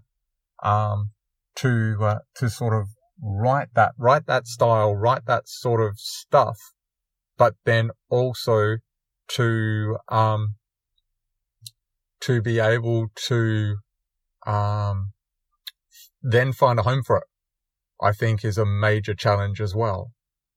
um, 0.62 1.10
to, 1.56 1.96
uh, 2.00 2.18
to 2.36 2.48
sort 2.48 2.74
of 2.80 2.86
write 3.20 3.74
that, 3.74 3.94
write 3.98 4.26
that 4.26 4.46
style, 4.46 4.94
write 4.94 5.26
that 5.26 5.48
sort 5.48 5.80
of 5.80 5.98
stuff, 5.98 6.56
but 7.36 7.54
then 7.64 7.90
also 8.10 8.76
to, 9.30 9.96
um, 10.08 10.54
to 12.20 12.40
be 12.40 12.60
able 12.60 13.08
to, 13.26 13.74
um, 14.46 15.10
then 16.22 16.52
find 16.52 16.78
a 16.78 16.84
home 16.84 17.02
for 17.04 17.16
it, 17.16 17.24
I 18.00 18.12
think 18.12 18.44
is 18.44 18.56
a 18.56 18.64
major 18.64 19.14
challenge 19.14 19.60
as 19.60 19.74
well 19.74 20.12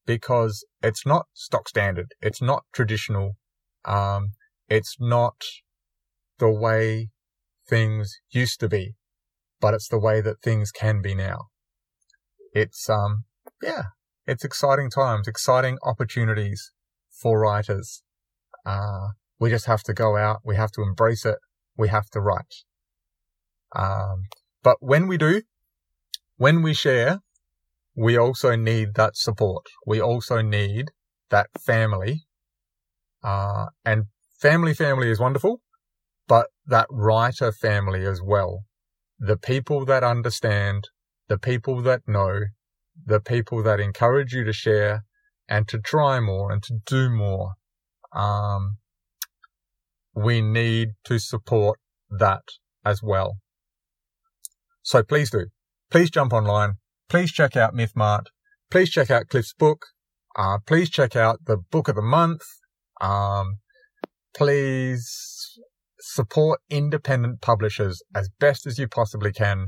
because 0.06 0.64
it's 0.84 1.04
not 1.04 1.26
stock 1.34 1.68
standard. 1.68 2.14
It's 2.22 2.44
not 2.44 2.64
traditional. 2.72 3.38
Um, 3.86 4.30
it's 4.70 4.98
not 5.00 5.36
the 6.40 6.52
way 6.52 7.10
things 7.70 8.16
used 8.32 8.60
to 8.60 8.70
be, 8.70 8.96
but 9.60 9.74
it's 9.74 9.88
the 9.88 10.00
way 10.00 10.22
that 10.22 10.42
things 10.42 10.72
can 10.72 11.02
be 11.02 11.16
now. 11.16 11.48
It's, 12.54 12.90
um, 12.90 13.26
yeah, 13.62 13.84
it's 14.26 14.46
exciting 14.46 14.90
times, 14.90 15.28
exciting 15.28 15.78
opportunities 15.84 16.72
for 17.10 17.40
writers. 17.40 18.04
Uh, 18.66 19.08
we 19.40 19.50
just 19.50 19.66
have 19.66 19.84
to 19.84 19.94
go 19.94 20.18
out. 20.18 20.42
We 20.46 20.56
have 20.56 20.72
to 20.72 20.82
embrace 20.82 21.26
it. 21.26 21.38
We 21.78 21.90
have 21.90 22.10
to 22.12 22.22
write. 22.22 22.54
Um, 23.76 24.24
but 24.62 24.78
when 24.80 25.08
we 25.08 25.18
do, 25.18 25.42
when 26.38 26.62
we 26.62 26.74
share, 26.74 27.20
we 27.96 28.18
also 28.18 28.56
need 28.56 28.96
that 28.96 29.16
support. 29.16 29.66
We 29.86 30.02
also 30.02 30.42
need 30.42 30.92
that 31.30 31.48
family. 31.60 32.26
Uh, 33.24 33.68
and 33.86 34.06
family, 34.40 34.74
family 34.74 35.10
is 35.10 35.20
wonderful, 35.20 35.62
but 36.28 36.48
that 36.66 36.88
writer 36.90 37.52
family 37.52 38.06
as 38.06 38.22
well. 38.22 38.64
The 39.20 39.38
people 39.38 39.86
that 39.86 40.04
understand, 40.04 40.90
the 41.30 41.38
people 41.38 41.82
that 41.84 42.02
know, 42.08 42.42
the 43.06 43.20
people 43.20 43.64
that 43.64 43.80
encourage 43.80 44.34
you 44.34 44.44
to 44.44 44.54
share 44.54 45.06
and 45.48 45.68
to 45.68 45.80
try 45.80 46.20
more 46.20 46.52
and 46.52 46.62
to 46.64 46.80
do 46.86 47.10
more. 47.10 47.54
Um, 48.14 48.78
we 50.16 50.42
need 50.42 50.90
to 51.06 51.20
support 51.20 51.80
that 52.10 52.44
as 52.86 53.02
well. 53.02 53.38
So 54.84 55.02
please 55.02 55.32
do. 55.32 55.48
Please 55.90 56.10
jump 56.10 56.34
online. 56.34 56.74
Please 57.10 57.32
check 57.32 57.56
out 57.56 57.74
MythMart. 57.74 58.26
Please 58.70 58.90
check 58.90 59.10
out 59.10 59.30
Cliff's 59.30 59.54
book. 59.54 59.86
Uh, 60.36 60.58
please 60.66 60.90
check 60.90 61.16
out 61.16 61.46
the 61.46 61.58
book 61.58 61.88
of 61.88 61.96
the 61.96 62.02
month. 62.02 62.42
Um, 63.02 63.60
please 64.36 65.60
support 66.00 66.60
independent 66.70 67.42
publishers 67.42 68.02
as 68.16 68.30
best 68.40 68.66
as 68.68 68.78
you 68.78 68.88
possibly 68.88 69.32
can, 69.32 69.68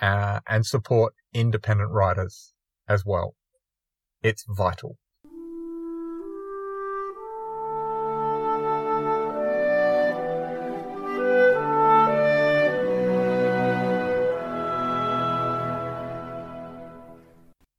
uh, 0.00 0.40
and 0.48 0.64
support 0.66 1.14
independent 1.32 1.90
writers 1.90 2.52
as 2.88 3.04
well. 3.04 3.34
It's 4.22 4.44
vital. 4.48 4.96